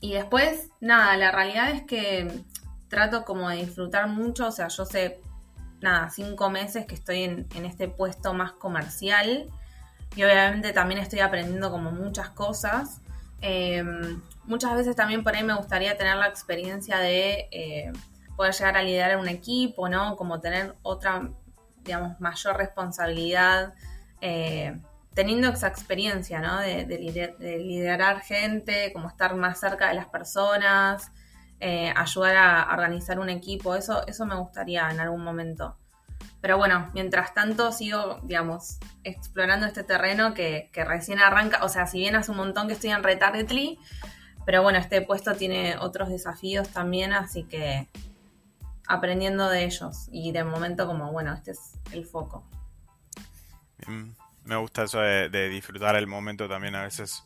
y 0.00 0.12
después, 0.14 0.68
nada, 0.80 1.16
la 1.16 1.30
realidad 1.32 1.70
es 1.70 1.82
que 1.82 2.44
trato 2.88 3.24
como 3.24 3.48
de 3.48 3.56
disfrutar 3.56 4.06
mucho, 4.08 4.48
o 4.48 4.52
sea, 4.52 4.68
yo 4.68 4.84
sé, 4.84 5.20
nada, 5.80 6.10
cinco 6.10 6.50
meses 6.50 6.86
que 6.86 6.94
estoy 6.94 7.24
en, 7.24 7.46
en 7.54 7.64
este 7.64 7.88
puesto 7.88 8.34
más 8.34 8.52
comercial 8.52 9.50
y 10.16 10.22
obviamente 10.22 10.72
también 10.72 11.00
estoy 11.00 11.20
aprendiendo 11.20 11.70
como 11.70 11.90
muchas 11.90 12.30
cosas. 12.30 13.00
Em, 13.40 14.22
muchas 14.44 14.74
veces 14.74 14.96
también 14.96 15.24
por 15.24 15.34
ahí 15.34 15.42
me 15.42 15.54
gustaría 15.54 15.96
tener 15.96 16.16
la 16.16 16.28
experiencia 16.28 16.98
de 16.98 17.48
eh, 17.50 17.92
poder 18.36 18.54
llegar 18.54 18.76
a 18.76 18.82
liderar 18.82 19.18
un 19.18 19.28
equipo, 19.28 19.88
¿no? 19.88 20.16
Como 20.16 20.40
tener 20.40 20.74
otra, 20.82 21.28
digamos, 21.84 22.20
mayor 22.20 22.56
responsabilidad, 22.56 23.74
eh, 24.20 24.80
teniendo 25.14 25.48
esa 25.50 25.68
experiencia, 25.68 26.40
¿no? 26.40 26.58
De, 26.60 26.86
liderar 27.58 28.20
gente, 28.20 28.92
como 28.92 29.08
estar 29.08 29.36
más 29.36 29.60
cerca 29.60 29.88
de 29.88 29.94
las 29.94 30.06
personas, 30.06 31.12
eh, 31.60 31.92
ayudar 31.96 32.36
a 32.36 32.72
organizar 32.72 33.18
un 33.18 33.30
equipo, 33.30 33.74
eso, 33.74 34.06
eso 34.06 34.26
me 34.26 34.36
gustaría 34.36 34.90
en 34.90 35.00
algún 35.00 35.22
momento. 35.22 35.76
Pero 36.40 36.58
bueno, 36.58 36.90
mientras 36.92 37.32
tanto 37.32 37.72
sigo, 37.72 38.20
digamos, 38.22 38.78
explorando 39.02 39.66
este 39.66 39.82
terreno 39.82 40.34
que, 40.34 40.70
recién 40.74 41.18
arranca. 41.18 41.64
O 41.64 41.70
sea, 41.70 41.86
si 41.86 41.98
bien 41.98 42.16
hace 42.16 42.32
un 42.32 42.36
montón 42.36 42.66
que 42.66 42.74
estoy 42.74 42.90
en 42.90 43.02
Retargetly, 43.02 43.78
pero 44.44 44.62
bueno, 44.62 44.78
este 44.78 45.00
puesto 45.00 45.34
tiene 45.34 45.78
otros 45.78 46.10
desafíos 46.10 46.68
también, 46.68 47.14
así 47.14 47.44
que 47.44 47.88
aprendiendo 48.86 49.48
de 49.48 49.64
ellos. 49.64 50.08
Y 50.12 50.32
de 50.32 50.44
momento 50.44 50.86
como, 50.86 51.12
bueno, 51.12 51.32
este 51.32 51.52
es 51.52 51.78
el 51.92 52.04
foco. 52.04 52.44
Me 54.44 54.56
gusta 54.56 54.84
eso 54.84 55.00
de, 55.00 55.48
disfrutar 55.48 55.96
el 55.96 56.06
momento 56.06 56.48
también 56.48 56.74
a 56.74 56.82
veces. 56.82 57.22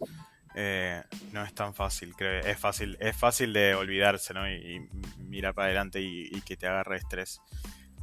Eh, 0.55 1.03
no 1.33 1.44
es 1.44 1.55
tan 1.55 1.75
fácil, 1.75 2.14
creo. 2.16 2.40
Es 2.40 2.59
fácil, 2.59 2.97
es 3.01 3.16
fácil 3.16 3.53
de 3.53 3.75
olvidarse, 3.75 4.35
¿no? 4.35 4.51
Y, 4.51 4.88
mirar 5.18 5.55
para 5.55 5.66
adelante 5.66 6.01
y, 6.01 6.40
que 6.42 6.57
te 6.57 6.66
agarre 6.66 6.97
estrés. 6.97 7.40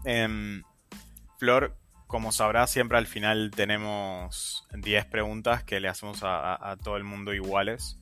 Em, 0.03 0.63
Flor, 1.37 1.75
como 2.07 2.31
sabrás, 2.31 2.69
siempre 2.69 2.97
al 2.97 3.07
final 3.07 3.51
tenemos 3.51 4.67
10 4.73 5.05
preguntas 5.05 5.63
que 5.63 5.79
le 5.79 5.87
hacemos 5.87 6.19
a, 6.23 6.77
todo 6.83 6.97
el 6.97 7.03
mundo 7.03 7.33
iguales. 7.33 7.99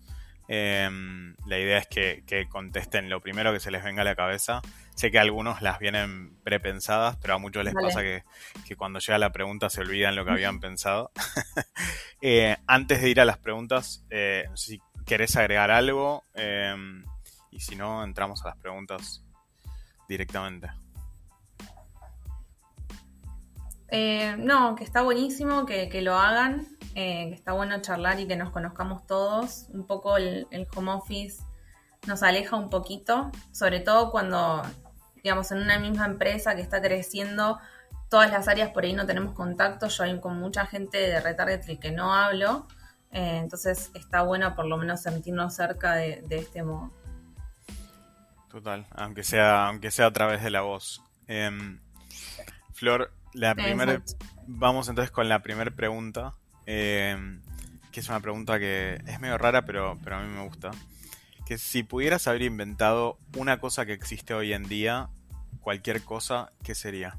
Em, 0.47 1.35
la 1.45 1.57
idea 1.57 1.77
es 1.77 1.87
que, 1.87 2.47
contesten 2.49 3.09
lo 3.09 3.21
primero 3.21 3.53
que 3.53 3.59
se 3.59 3.71
les 3.71 3.83
venga 3.83 4.01
a 4.01 4.05
la 4.05 4.15
cabeza. 4.15 4.61
Sé 4.95 5.11
que 5.11 5.19
algunos 5.19 5.61
las 5.61 5.79
vienen 5.79 6.37
prepensadas, 6.43 7.17
pero 7.17 7.35
a 7.35 7.37
muchos 7.37 7.63
les 7.63 7.73
pasa 7.73 8.01
que, 8.01 8.23
cuando 8.77 8.99
llega 8.99 9.17
la 9.17 9.31
pregunta 9.31 9.69
se 9.69 9.81
olvidan 9.81 10.15
lo 10.15 10.25
que 10.25 10.31
habían 10.31 10.59
pensado. 10.59 11.11
Eh, 12.25 12.55
antes 12.67 13.01
de 13.01 13.09
ir 13.09 13.19
a 13.19 13.25
las 13.25 13.37
preguntas, 13.37 14.05
eh, 14.09 14.45
si 14.55 14.79
querés 15.05 15.35
agregar 15.35 15.71
algo 15.71 16.23
em, 16.35 17.03
y 17.51 17.59
si 17.59 17.75
no, 17.75 18.01
entramos 18.01 18.45
a 18.45 18.47
las 18.47 18.57
preguntas 18.57 19.25
directamente. 20.07 20.69
Eh, 23.95 24.35
no, 24.39 24.75
que 24.75 24.83
está 24.83 25.03
buenísimo 25.03 25.67
que, 25.67 26.01
lo 26.01 26.15
hagan, 26.15 26.67
eh, 26.95 27.29
que 27.29 27.35
está 27.35 27.53
bueno 27.53 27.79
charlar 27.79 28.19
y 28.19 28.25
que 28.25 28.35
nos 28.35 28.49
conozcamos 28.49 29.05
todos. 29.05 29.67
Un 29.69 29.85
poco 29.85 30.17
el, 30.17 30.47
home 30.75 30.93
office 30.93 31.43
nos 32.07 32.23
aleja 32.23 32.55
un 32.55 32.71
poquito, 32.71 33.31
sobre 33.51 33.81
todo 33.81 34.09
cuando, 34.09 34.63
digamos, 35.23 35.51
en 35.51 35.59
una 35.59 35.79
misma 35.79 36.05
empresa 36.05 36.55
que 36.55 36.61
está 36.61 36.81
creciendo, 36.81 37.59
todas 38.09 38.29
las 38.29 38.47
áreas 38.47 38.71
por 38.71 38.83
ahí 38.83 38.93
no 38.93 39.05
tenemos 39.05 39.33
contacto. 39.33 39.87
Yo 39.87 40.03
hay 40.03 40.19
con 40.19 40.37
mucha 40.37 40.65
gente 40.65 40.97
de 40.97 41.19
Retargetly 41.21 41.77
que 41.77 41.91
no 41.91 42.13
hablo, 42.13 42.67
eh, 43.11 43.39
entonces 43.41 43.89
está 43.93 44.23
bueno 44.23 44.53
por 44.55 44.65
lo 44.65 44.77
menos 44.77 45.01
sentirnos 45.01 45.55
cerca 45.55 45.95
de, 45.95 46.23
este 46.29 46.61
modo. 46.61 46.91
Total, 48.49 48.85
aunque 48.91 49.23
sea, 49.23 49.67
aunque 49.67 49.91
sea 49.91 50.07
a 50.07 50.13
través 50.13 50.43
de 50.43 50.49
la 50.51 50.61
voz. 50.61 51.01
Em, 51.27 51.79
Flor, 52.73 53.13
la 53.33 53.55
primera, 53.55 54.01
vamos 54.45 54.89
entonces 54.89 55.09
con 55.09 55.29
la 55.29 55.41
primera 55.41 55.71
pregunta, 55.71 56.33
eh, 56.65 57.39
que 57.91 58.01
es 58.01 58.09
una 58.09 58.19
pregunta 58.19 58.59
que 58.59 59.01
es 59.07 59.19
medio 59.21 59.37
rara, 59.37 59.63
pero, 59.63 59.97
pero 60.03 60.17
a 60.17 60.19
mí 60.19 60.27
me 60.27 60.43
gusta. 60.43 60.71
Que 61.45 61.57
si 61.57 61.83
pudieras 61.83 62.27
haber 62.27 62.43
inventado 62.43 63.17
una 63.37 63.59
cosa 63.59 63.85
que 63.85 63.93
existe 63.93 64.33
hoy 64.33 64.53
en 64.53 64.63
día, 64.63 65.09
cualquier 65.61 66.03
cosa, 66.03 66.51
¿qué 66.63 66.75
sería? 66.75 67.17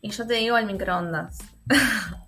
Y 0.00 0.10
yo 0.10 0.26
te 0.26 0.34
digo 0.34 0.56
el 0.58 0.66
microondas. 0.66 1.38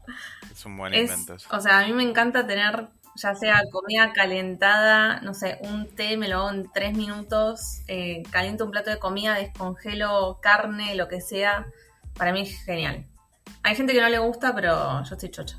Es 0.52 0.66
un 0.66 0.76
buen 0.76 0.92
invento. 0.92 1.36
O 1.52 1.60
sea, 1.60 1.78
a 1.78 1.86
mí 1.86 1.92
me 1.92 2.02
encanta 2.02 2.44
tener 2.44 2.88
ya 3.14 3.34
sea 3.34 3.62
comida 3.70 4.12
calentada, 4.12 5.20
no 5.20 5.34
sé, 5.34 5.58
un 5.62 5.88
té 5.88 6.16
me 6.16 6.28
lo 6.28 6.38
hago 6.38 6.50
en 6.50 6.70
tres 6.72 6.96
minutos, 6.96 7.82
eh, 7.88 8.22
caliento 8.30 8.64
un 8.64 8.70
plato 8.70 8.90
de 8.90 8.98
comida, 8.98 9.34
descongelo 9.34 10.38
carne, 10.40 10.94
lo 10.94 11.08
que 11.08 11.20
sea, 11.20 11.66
para 12.16 12.32
mí 12.32 12.42
es 12.42 12.64
genial. 12.64 13.06
Hay 13.62 13.74
gente 13.74 13.92
que 13.92 14.00
no 14.00 14.08
le 14.08 14.18
gusta, 14.18 14.54
pero 14.54 15.02
yo 15.04 15.14
estoy 15.14 15.30
chocha. 15.30 15.58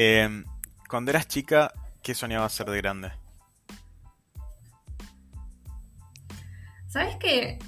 Em, 0.00 0.44
cuando 0.88 1.10
eras 1.10 1.26
chica, 1.26 1.72
¿qué 2.04 2.14
soñabas 2.14 2.52
ser 2.52 2.70
de 2.70 2.76
grande? 2.76 3.10
¿Sabes 6.86 7.16
qué? 7.16 7.58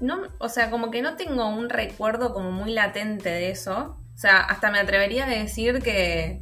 No, 0.00 0.22
o 0.38 0.48
sea, 0.48 0.70
como 0.70 0.92
que 0.92 1.02
no 1.02 1.16
tengo 1.16 1.48
un 1.48 1.68
recuerdo 1.68 2.32
como 2.32 2.52
muy 2.52 2.72
latente 2.72 3.30
de 3.30 3.50
eso. 3.50 3.98
O 4.14 4.16
sea, 4.16 4.42
hasta 4.42 4.70
me 4.70 4.78
atrevería 4.78 5.24
a 5.24 5.28
decir 5.28 5.82
que 5.82 6.40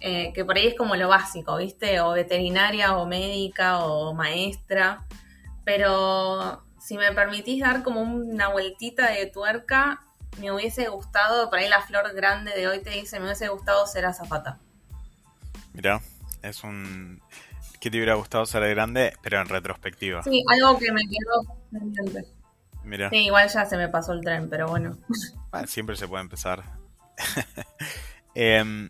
eh, 0.00 0.34
que 0.34 0.44
por 0.44 0.58
ahí 0.58 0.66
es 0.66 0.74
como 0.74 0.94
lo 0.96 1.08
básico, 1.08 1.56
¿viste? 1.56 2.00
O 2.00 2.10
veterinaria 2.10 2.98
o 2.98 3.06
médica 3.06 3.78
o 3.78 4.12
maestra. 4.12 5.06
Pero 5.64 6.62
si 6.78 6.98
me 6.98 7.10
permitís 7.12 7.62
dar 7.62 7.82
como 7.82 8.02
una 8.02 8.48
vueltita 8.48 9.10
de 9.10 9.24
tuerca, 9.24 10.04
me 10.38 10.52
hubiese 10.52 10.88
gustado, 10.88 11.50
por 11.50 11.58
ahí 11.58 11.68
la 11.68 11.82
flor 11.82 12.12
grande 12.14 12.52
de 12.52 12.68
hoy 12.68 12.80
te 12.80 12.90
dice, 12.90 13.18
me 13.18 13.26
hubiese 13.26 13.48
gustado 13.48 13.86
ser 13.86 14.06
azafata. 14.06 14.58
Mira, 15.72 16.00
es 16.42 16.62
un... 16.64 17.20
¿Qué 17.80 17.90
te 17.90 17.98
hubiera 17.98 18.14
gustado 18.14 18.46
ser 18.46 18.66
grande, 18.70 19.12
pero 19.22 19.40
en 19.40 19.48
retrospectiva? 19.48 20.22
Sí, 20.22 20.42
algo 20.48 20.78
que 20.78 20.90
me 20.90 21.02
quedó 21.02 21.58
pendiente. 21.70 22.24
Mira. 22.82 23.10
Sí, 23.10 23.26
igual 23.26 23.48
ya 23.48 23.66
se 23.66 23.76
me 23.76 23.88
pasó 23.88 24.12
el 24.12 24.22
tren, 24.22 24.48
pero 24.48 24.68
bueno. 24.68 24.96
siempre 25.66 25.96
se 25.96 26.08
puede 26.08 26.22
empezar. 26.22 26.64
eh, 28.34 28.88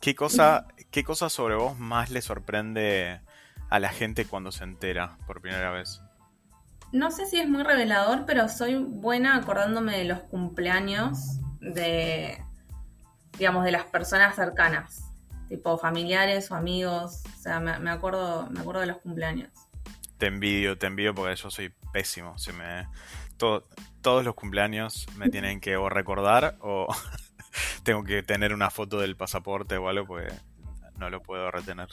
¿Qué 0.00 0.14
cosa, 0.14 0.66
¿Qué 0.90 1.02
cosa 1.02 1.28
sobre 1.28 1.56
vos 1.56 1.78
más 1.78 2.10
le 2.10 2.22
sorprende 2.22 3.20
a 3.68 3.80
la 3.80 3.88
gente 3.88 4.26
cuando 4.26 4.52
se 4.52 4.62
entera 4.62 5.16
por 5.26 5.40
primera 5.40 5.70
vez? 5.70 6.00
No 6.94 7.10
sé 7.10 7.26
si 7.26 7.40
es 7.40 7.48
muy 7.48 7.64
revelador, 7.64 8.24
pero 8.24 8.48
soy 8.48 8.76
buena 8.76 9.34
acordándome 9.34 9.98
de 9.98 10.04
los 10.04 10.20
cumpleaños 10.20 11.40
de, 11.58 12.40
digamos, 13.36 13.64
de 13.64 13.72
las 13.72 13.86
personas 13.86 14.36
cercanas, 14.36 15.12
tipo 15.48 15.76
familiares 15.76 16.52
o 16.52 16.54
amigos. 16.54 17.24
O 17.36 17.42
sea, 17.42 17.58
me, 17.58 17.90
acuerdo, 17.90 18.48
me 18.50 18.60
acuerdo 18.60 18.82
de 18.82 18.86
los 18.86 18.98
cumpleaños. 18.98 19.50
Te 20.18 20.26
envidio, 20.28 20.78
te 20.78 20.86
envidio 20.86 21.16
porque 21.16 21.34
yo 21.34 21.50
soy 21.50 21.74
pésimo. 21.92 22.38
Si 22.38 22.52
me, 22.52 22.86
todos 23.38 24.24
los 24.24 24.36
cumpleaños 24.36 25.08
me 25.16 25.30
tienen 25.30 25.60
que 25.60 25.76
o 25.76 25.88
recordar 25.88 26.58
o 26.60 26.86
tengo 27.82 28.04
que 28.04 28.22
tener 28.22 28.54
una 28.54 28.70
foto 28.70 29.00
del 29.00 29.16
pasaporte 29.16 29.76
o 29.78 29.88
algo, 29.88 30.06
pues 30.06 30.32
no 30.96 31.10
lo 31.10 31.20
puedo 31.20 31.50
retener. 31.50 31.88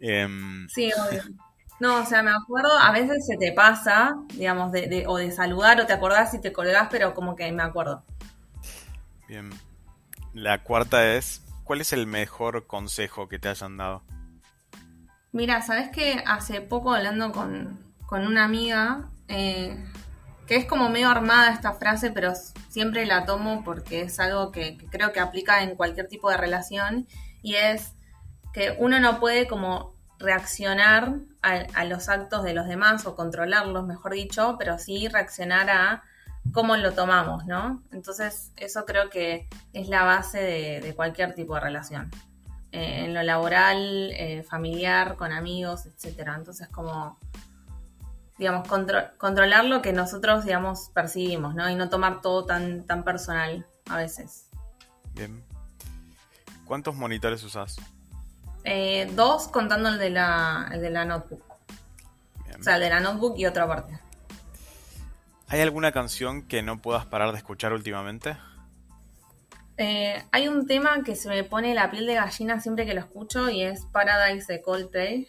Em, 0.00 0.66
sí, 0.68 0.90
obvio. 0.98 1.22
No, 1.82 1.96
o 1.96 2.06
sea, 2.06 2.22
me 2.22 2.30
acuerdo, 2.30 2.78
a 2.78 2.92
veces 2.92 3.26
se 3.26 3.36
te 3.36 3.50
pasa, 3.50 4.14
digamos, 4.34 4.70
de, 4.70 5.02
o 5.08 5.16
de 5.16 5.32
saludar 5.32 5.80
o 5.80 5.84
te 5.84 5.92
acordás 5.92 6.32
y 6.32 6.40
te 6.40 6.52
colgás, 6.52 6.86
pero 6.92 7.12
como 7.12 7.34
que 7.34 7.50
me 7.50 7.64
acuerdo. 7.64 8.04
Bien. 9.26 9.50
La 10.32 10.62
cuarta 10.62 11.16
es, 11.16 11.42
¿cuál 11.64 11.80
es 11.80 11.92
el 11.92 12.06
mejor 12.06 12.68
consejo 12.68 13.28
que 13.28 13.40
te 13.40 13.48
hayan 13.48 13.78
dado? 13.78 14.04
Mira, 15.32 15.60
sabes 15.62 15.90
que 15.90 16.22
hace 16.24 16.60
poco 16.60 16.94
hablando 16.94 17.32
con, 17.32 17.80
con 18.06 18.28
una 18.28 18.44
amiga, 18.44 19.08
eh, 19.26 19.84
que 20.46 20.54
es 20.54 20.66
como 20.66 20.88
medio 20.88 21.08
armada 21.08 21.50
esta 21.50 21.72
frase, 21.72 22.12
pero 22.12 22.32
siempre 22.68 23.06
la 23.06 23.26
tomo 23.26 23.64
porque 23.64 24.02
es 24.02 24.20
algo 24.20 24.52
que, 24.52 24.78
creo 24.88 25.12
que 25.12 25.18
aplica 25.18 25.64
en 25.64 25.74
cualquier 25.74 26.06
tipo 26.06 26.30
de 26.30 26.36
relación 26.36 27.08
y 27.42 27.56
es 27.56 27.94
que 28.52 28.76
uno 28.78 29.00
no 29.00 29.18
puede 29.18 29.48
como 29.48 30.00
reaccionar 30.22 31.16
a, 31.42 31.84
los 31.84 32.08
actos 32.08 32.44
de 32.44 32.54
los 32.54 32.66
demás 32.66 33.06
o 33.06 33.16
controlarlos, 33.16 33.86
mejor 33.86 34.12
dicho, 34.12 34.56
pero 34.58 34.78
sí 34.78 35.08
reaccionar 35.08 35.70
a 35.70 36.02
cómo 36.52 36.76
lo 36.76 36.92
tomamos, 36.92 37.46
¿no? 37.46 37.82
Entonces 37.92 38.52
eso 38.56 38.84
creo 38.84 39.10
que 39.10 39.48
es 39.72 39.88
la 39.88 40.04
base 40.04 40.40
de, 40.82 40.94
cualquier 40.94 41.34
tipo 41.34 41.54
de 41.54 41.60
relación. 41.60 42.10
Eh, 42.72 43.04
en 43.04 43.14
lo 43.14 43.22
laboral, 43.22 44.10
eh, 44.12 44.42
familiar, 44.44 45.16
con 45.16 45.32
amigos, 45.32 45.86
etcétera. 45.86 46.34
Entonces 46.36 46.68
como 46.68 47.18
digamos, 48.38 48.66
controlar 49.18 49.64
lo 49.66 49.82
que 49.82 49.92
nosotros, 49.92 50.44
digamos, 50.44 50.90
percibimos, 50.92 51.54
¿no? 51.54 51.70
Y 51.70 51.76
no 51.76 51.88
tomar 51.88 52.22
todo 52.22 52.44
tan, 52.44 52.84
tan 52.86 53.04
personal 53.04 53.66
a 53.88 53.98
veces. 53.98 54.48
Bien. 55.14 55.44
¿Cuántos 56.64 56.96
monitores 56.96 57.44
usas? 57.44 57.76
Eh, 58.64 59.10
dos 59.14 59.48
contando 59.48 59.88
el 59.88 59.98
de 59.98 60.10
la, 60.10 60.68
el 60.72 60.80
de 60.80 60.90
la 60.90 61.04
notebook. 61.04 61.42
O 62.58 62.62
sea, 62.62 62.76
el 62.76 62.82
de 62.82 62.90
la 62.90 63.00
notebook 63.00 63.34
y 63.36 63.46
otra 63.46 63.66
parte. 63.66 63.98
¿Hay 65.48 65.60
alguna 65.60 65.92
canción 65.92 66.42
que 66.42 66.62
no 66.62 66.80
puedas 66.80 67.04
parar 67.06 67.32
de 67.32 67.38
escuchar 67.38 67.72
últimamente? 67.72 68.36
Eh, 69.76 70.22
hay 70.30 70.48
un 70.48 70.66
tema 70.66 71.02
que 71.02 71.16
se 71.16 71.28
me 71.28 71.44
pone 71.44 71.74
la 71.74 71.90
piel 71.90 72.06
de 72.06 72.14
gallina 72.14 72.60
siempre 72.60 72.86
que 72.86 72.94
lo 72.94 73.00
escucho 73.00 73.50
y 73.50 73.62
es 73.62 73.84
Paradise 73.86 74.52
de 74.52 74.62
Coldplay. 74.62 75.26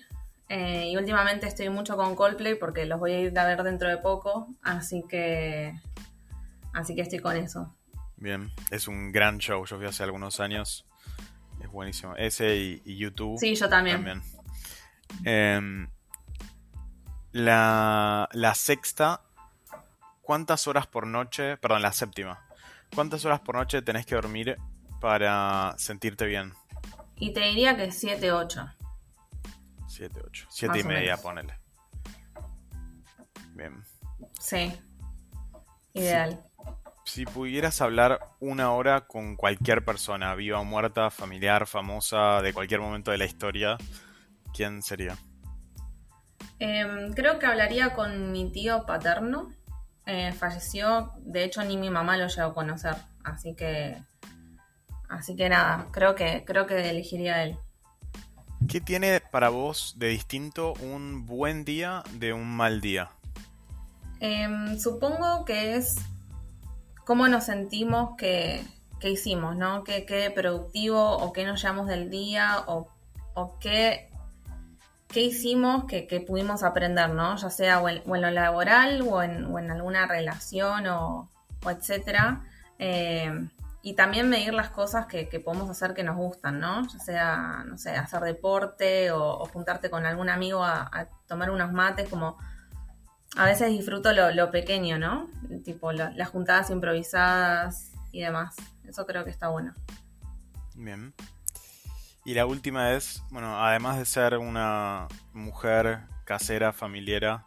Eh, 0.49 0.89
y 0.91 0.97
últimamente 0.97 1.47
estoy 1.47 1.69
mucho 1.69 1.95
con 1.95 2.15
Coldplay 2.15 2.55
porque 2.55 2.85
los 2.85 2.99
voy 2.99 3.13
a 3.13 3.19
ir 3.21 3.39
a 3.39 3.45
ver 3.45 3.63
dentro 3.63 3.89
de 3.89 3.97
poco, 3.97 4.47
así 4.61 5.03
que 5.09 5.73
así 6.73 6.93
que 6.95 7.01
estoy 7.01 7.19
con 7.19 7.35
eso. 7.35 7.73
Bien, 8.17 8.51
es 8.69 8.87
un 8.87 9.11
gran 9.11 9.39
show. 9.39 9.65
Yo 9.65 9.77
fui 9.77 9.87
hace 9.87 10.03
algunos 10.03 10.39
años. 10.39 10.85
Buenísimo. 11.73 12.15
Ese 12.15 12.55
y, 12.55 12.97
YouTube. 12.97 13.39
Sí, 13.39 13.55
yo 13.55 13.67
también. 13.67 14.21
Em, 15.25 15.89
la, 17.31 18.29
la 18.31 18.53
sexta, 18.53 19.21
¿cuántas 20.21 20.67
horas 20.67 20.85
por 20.85 21.07
noche? 21.07 21.57
Perdón, 21.57 21.81
la 21.81 21.91
séptima. 21.91 22.45
¿Cuántas 22.93 23.25
horas 23.25 23.39
por 23.39 23.55
noche 23.55 23.81
tenés 23.81 24.05
que 24.05 24.13
dormir 24.13 24.55
para 25.01 25.73
sentirte 25.79 26.27
bien? 26.27 26.53
Y 27.15 27.33
te 27.33 27.39
diría 27.39 27.75
que 27.75 27.91
7, 27.91 28.31
8. 28.31 28.71
7, 29.87 30.21
8. 30.27 30.47
7 30.49 30.79
y 30.79 30.83
media, 30.83 31.17
ponele. 31.17 31.57
Bien. 33.55 33.83
Sí. 34.39 34.71
Ideal. 35.93 36.43
Si, 37.05 37.25
pudieras 37.25 37.81
hablar 37.81 38.19
una 38.39 38.71
hora 38.71 39.01
con 39.01 39.35
cualquier 39.35 39.83
persona, 39.83 40.33
viva 40.35 40.59
o 40.59 40.65
muerta, 40.65 41.09
familiar, 41.09 41.67
famosa, 41.67 42.41
de 42.41 42.53
cualquier 42.53 42.79
momento 42.79 43.11
de 43.11 43.17
la 43.17 43.25
historia, 43.25 43.77
¿quién 44.53 44.81
sería? 44.81 45.17
Em, 46.59 47.13
creo 47.13 47.39
que 47.39 47.45
hablaría 47.45 47.93
con 47.93 48.31
mi 48.31 48.49
tío 48.51 48.85
paterno. 48.85 49.51
Eh, 50.05 50.31
falleció, 50.33 51.13
de 51.17 51.43
hecho 51.43 51.63
ni 51.63 51.77
mi 51.77 51.89
mamá 51.89 52.17
lo 52.17 52.27
llegó 52.27 52.49
a 52.49 52.53
conocer, 52.53 52.95
así 53.23 53.55
que 53.55 54.01
así 55.07 55.35
que 55.35 55.47
nada, 55.49 55.87
creo 55.91 56.15
que 56.15 56.43
creo 56.45 56.65
que 56.65 56.89
elegiría 56.89 57.35
a 57.35 57.43
él. 57.43 57.57
¿Qué 58.67 58.81
tiene 58.81 59.19
para 59.19 59.49
vos 59.49 59.95
de 59.97 60.07
distinto 60.07 60.73
un 60.81 61.25
buen 61.25 61.65
día 61.65 62.03
de 62.13 62.33
un 62.33 62.47
mal 62.47 62.81
día? 62.81 63.11
Em, 64.19 64.79
supongo 64.79 65.43
que 65.43 65.75
es 65.75 65.95
cómo 67.05 67.27
nos 67.27 67.45
sentimos 67.45 68.15
que, 68.17 68.63
hicimos, 69.01 69.57
¿no? 69.57 69.83
¿Qué, 69.83 70.05
qué 70.05 70.31
productivo 70.31 71.17
o 71.17 71.33
qué 71.33 71.45
nos 71.45 71.61
llevamos 71.61 71.87
del 71.87 72.09
día 72.09 72.63
o, 72.67 72.87
o 73.33 73.59
qué 73.59 74.09
qué 75.13 75.21
hicimos 75.21 75.85
que, 75.85 76.25
pudimos 76.27 76.63
aprender, 76.63 77.11
¿no? 77.11 77.37
Ya 77.37 77.49
sea 77.49 77.79
o 77.79 77.87
en, 77.87 78.01
lo 78.05 78.31
laboral 78.31 79.01
o 79.03 79.21
en, 79.21 79.71
alguna 79.71 80.07
relación 80.07 80.87
o, 80.87 81.29
etcétera. 81.69 82.41
Eh, 82.79 83.47
y 83.83 83.93
también 83.93 84.29
medir 84.29 84.53
las 84.53 84.69
cosas 84.69 85.05
que, 85.05 85.25
podemos 85.39 85.69
hacer 85.69 85.93
que 85.93 86.03
nos 86.03 86.17
gustan, 86.17 86.59
¿no? 86.59 86.87
Ya 86.87 86.99
sea, 86.99 87.63
no 87.65 87.77
sé, 87.77 87.91
hacer 87.91 88.21
deporte 88.21 89.11
o, 89.11 89.45
juntarte 89.45 89.89
con 89.89 90.05
algún 90.05 90.29
amigo 90.29 90.63
a, 90.63 91.07
tomar 91.27 91.51
unos 91.51 91.71
mates, 91.71 92.09
como 92.09 92.37
a 93.35 93.45
veces 93.45 93.69
disfruto 93.69 94.11
lo, 94.13 94.51
pequeño, 94.51 94.99
¿no? 94.99 95.29
Tipo 95.63 95.91
las 95.91 96.29
juntadas 96.29 96.69
improvisadas 96.69 97.91
y 98.11 98.21
demás. 98.21 98.55
Eso 98.87 99.05
creo 99.05 99.23
que 99.23 99.31
está 99.31 99.47
bueno. 99.49 99.73
Bien. 100.75 101.13
Y 102.25 102.33
la 102.33 102.45
última 102.45 102.93
es, 102.93 103.23
bueno, 103.31 103.61
además 103.63 103.97
de 103.97 104.05
ser 104.05 104.37
una 104.37 105.07
mujer 105.33 106.01
casera, 106.25 106.71
familiera, 106.71 107.45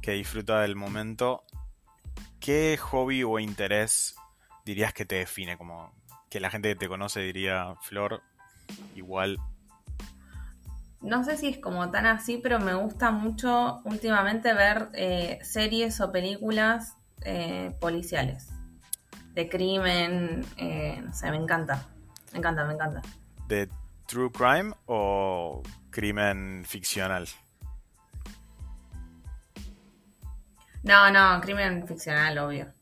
que 0.00 0.12
disfruta 0.12 0.60
del 0.60 0.76
momento, 0.76 1.44
¿qué 2.40 2.78
hobby 2.78 3.22
o 3.22 3.38
interés 3.38 4.14
dirías 4.64 4.94
que 4.94 5.04
te 5.04 5.16
define? 5.16 5.58
Como 5.58 5.92
que 6.30 6.40
la 6.40 6.50
gente 6.50 6.70
que 6.70 6.76
te 6.76 6.88
conoce 6.88 7.20
diría, 7.20 7.74
Flor, 7.82 8.22
igual. 8.94 9.38
No 11.00 11.22
sé 11.24 11.36
si 11.36 11.48
es 11.48 11.58
como 11.58 11.90
tan 11.90 12.06
así, 12.06 12.38
pero 12.42 12.58
me 12.58 12.74
gusta 12.74 13.10
mucho 13.10 13.80
últimamente 13.84 14.52
ver 14.52 14.88
eh, 14.94 15.38
series 15.42 16.00
o 16.00 16.10
películas 16.10 16.96
eh, 17.22 17.74
policiales. 17.80 18.48
De 19.32 19.48
crimen, 19.48 20.44
eh, 20.56 21.00
no 21.04 21.12
sé, 21.12 21.30
me 21.30 21.36
encanta. 21.36 21.86
Me 22.32 22.38
encanta, 22.38 22.64
me 22.64 22.74
encanta. 22.74 23.02
De 23.46 23.68
true 24.06 24.30
crime 24.32 24.72
o 24.86 25.62
crimen 25.90 26.64
ficcional? 26.66 27.28
No, 30.82 31.10
no, 31.10 31.40
crimen 31.40 31.86
ficcional, 31.86 32.38
obvio. 32.38 32.72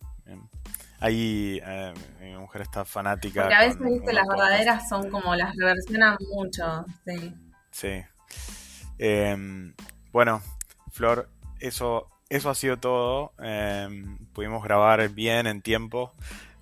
Ahí 1.00 1.60
eh, 1.62 1.92
mi 2.20 2.34
mujer 2.36 2.62
está 2.62 2.84
fanática. 2.84 3.42
Porque 3.42 3.54
a 3.54 3.60
veces, 3.60 3.78
viste, 3.78 4.12
las 4.14 4.26
verdaderas 4.26 4.88
son 4.88 5.10
como 5.10 5.34
las 5.34 5.54
reversionan 5.56 6.16
mucho, 6.32 6.86
sí. 7.04 7.34
Sí. 7.76 8.02
Em, 8.96 9.74
bueno, 10.10 10.40
Flor, 10.92 11.28
eso, 11.60 12.08
eso 12.30 12.48
ha 12.48 12.54
sido 12.54 12.78
todo. 12.78 13.34
Em, 13.38 14.16
pudimos 14.32 14.64
grabar 14.64 15.06
bien 15.10 15.46
en 15.46 15.60
tiempo. 15.60 16.14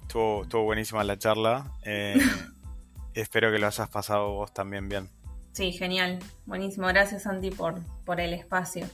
Estuvo, 0.02 0.42
estuvo 0.42 0.64
buenísima 0.64 1.04
la 1.04 1.16
charla. 1.16 1.72
Em, 1.84 2.18
Espero 3.14 3.52
que 3.52 3.60
lo 3.60 3.68
hayas 3.68 3.88
pasado 3.90 4.32
vos 4.32 4.52
también 4.52 4.88
bien. 4.88 5.08
Sí, 5.52 5.70
genial. 5.70 6.18
Buenísimo. 6.46 6.88
Gracias, 6.88 7.22
Santi, 7.22 7.52
por, 7.52 7.80
por 8.04 8.18
el 8.20 8.34
espacio. 8.34 8.84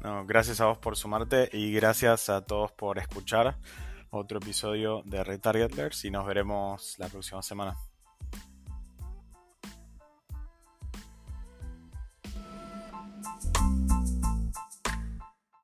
No, 0.00 0.24
gracias 0.24 0.62
a 0.62 0.66
vos 0.66 0.78
por 0.78 0.96
sumarte 0.96 1.50
y 1.52 1.70
gracias 1.74 2.30
a 2.30 2.46
todos 2.46 2.72
por 2.72 2.98
escuchar 2.98 3.58
otro 4.08 4.38
episodio 4.38 5.02
de 5.04 5.22
Retargetlers 5.22 6.06
y 6.06 6.10
nos 6.10 6.26
veremos 6.26 6.94
la 6.98 7.10
próxima 7.10 7.42
semana. 7.42 7.76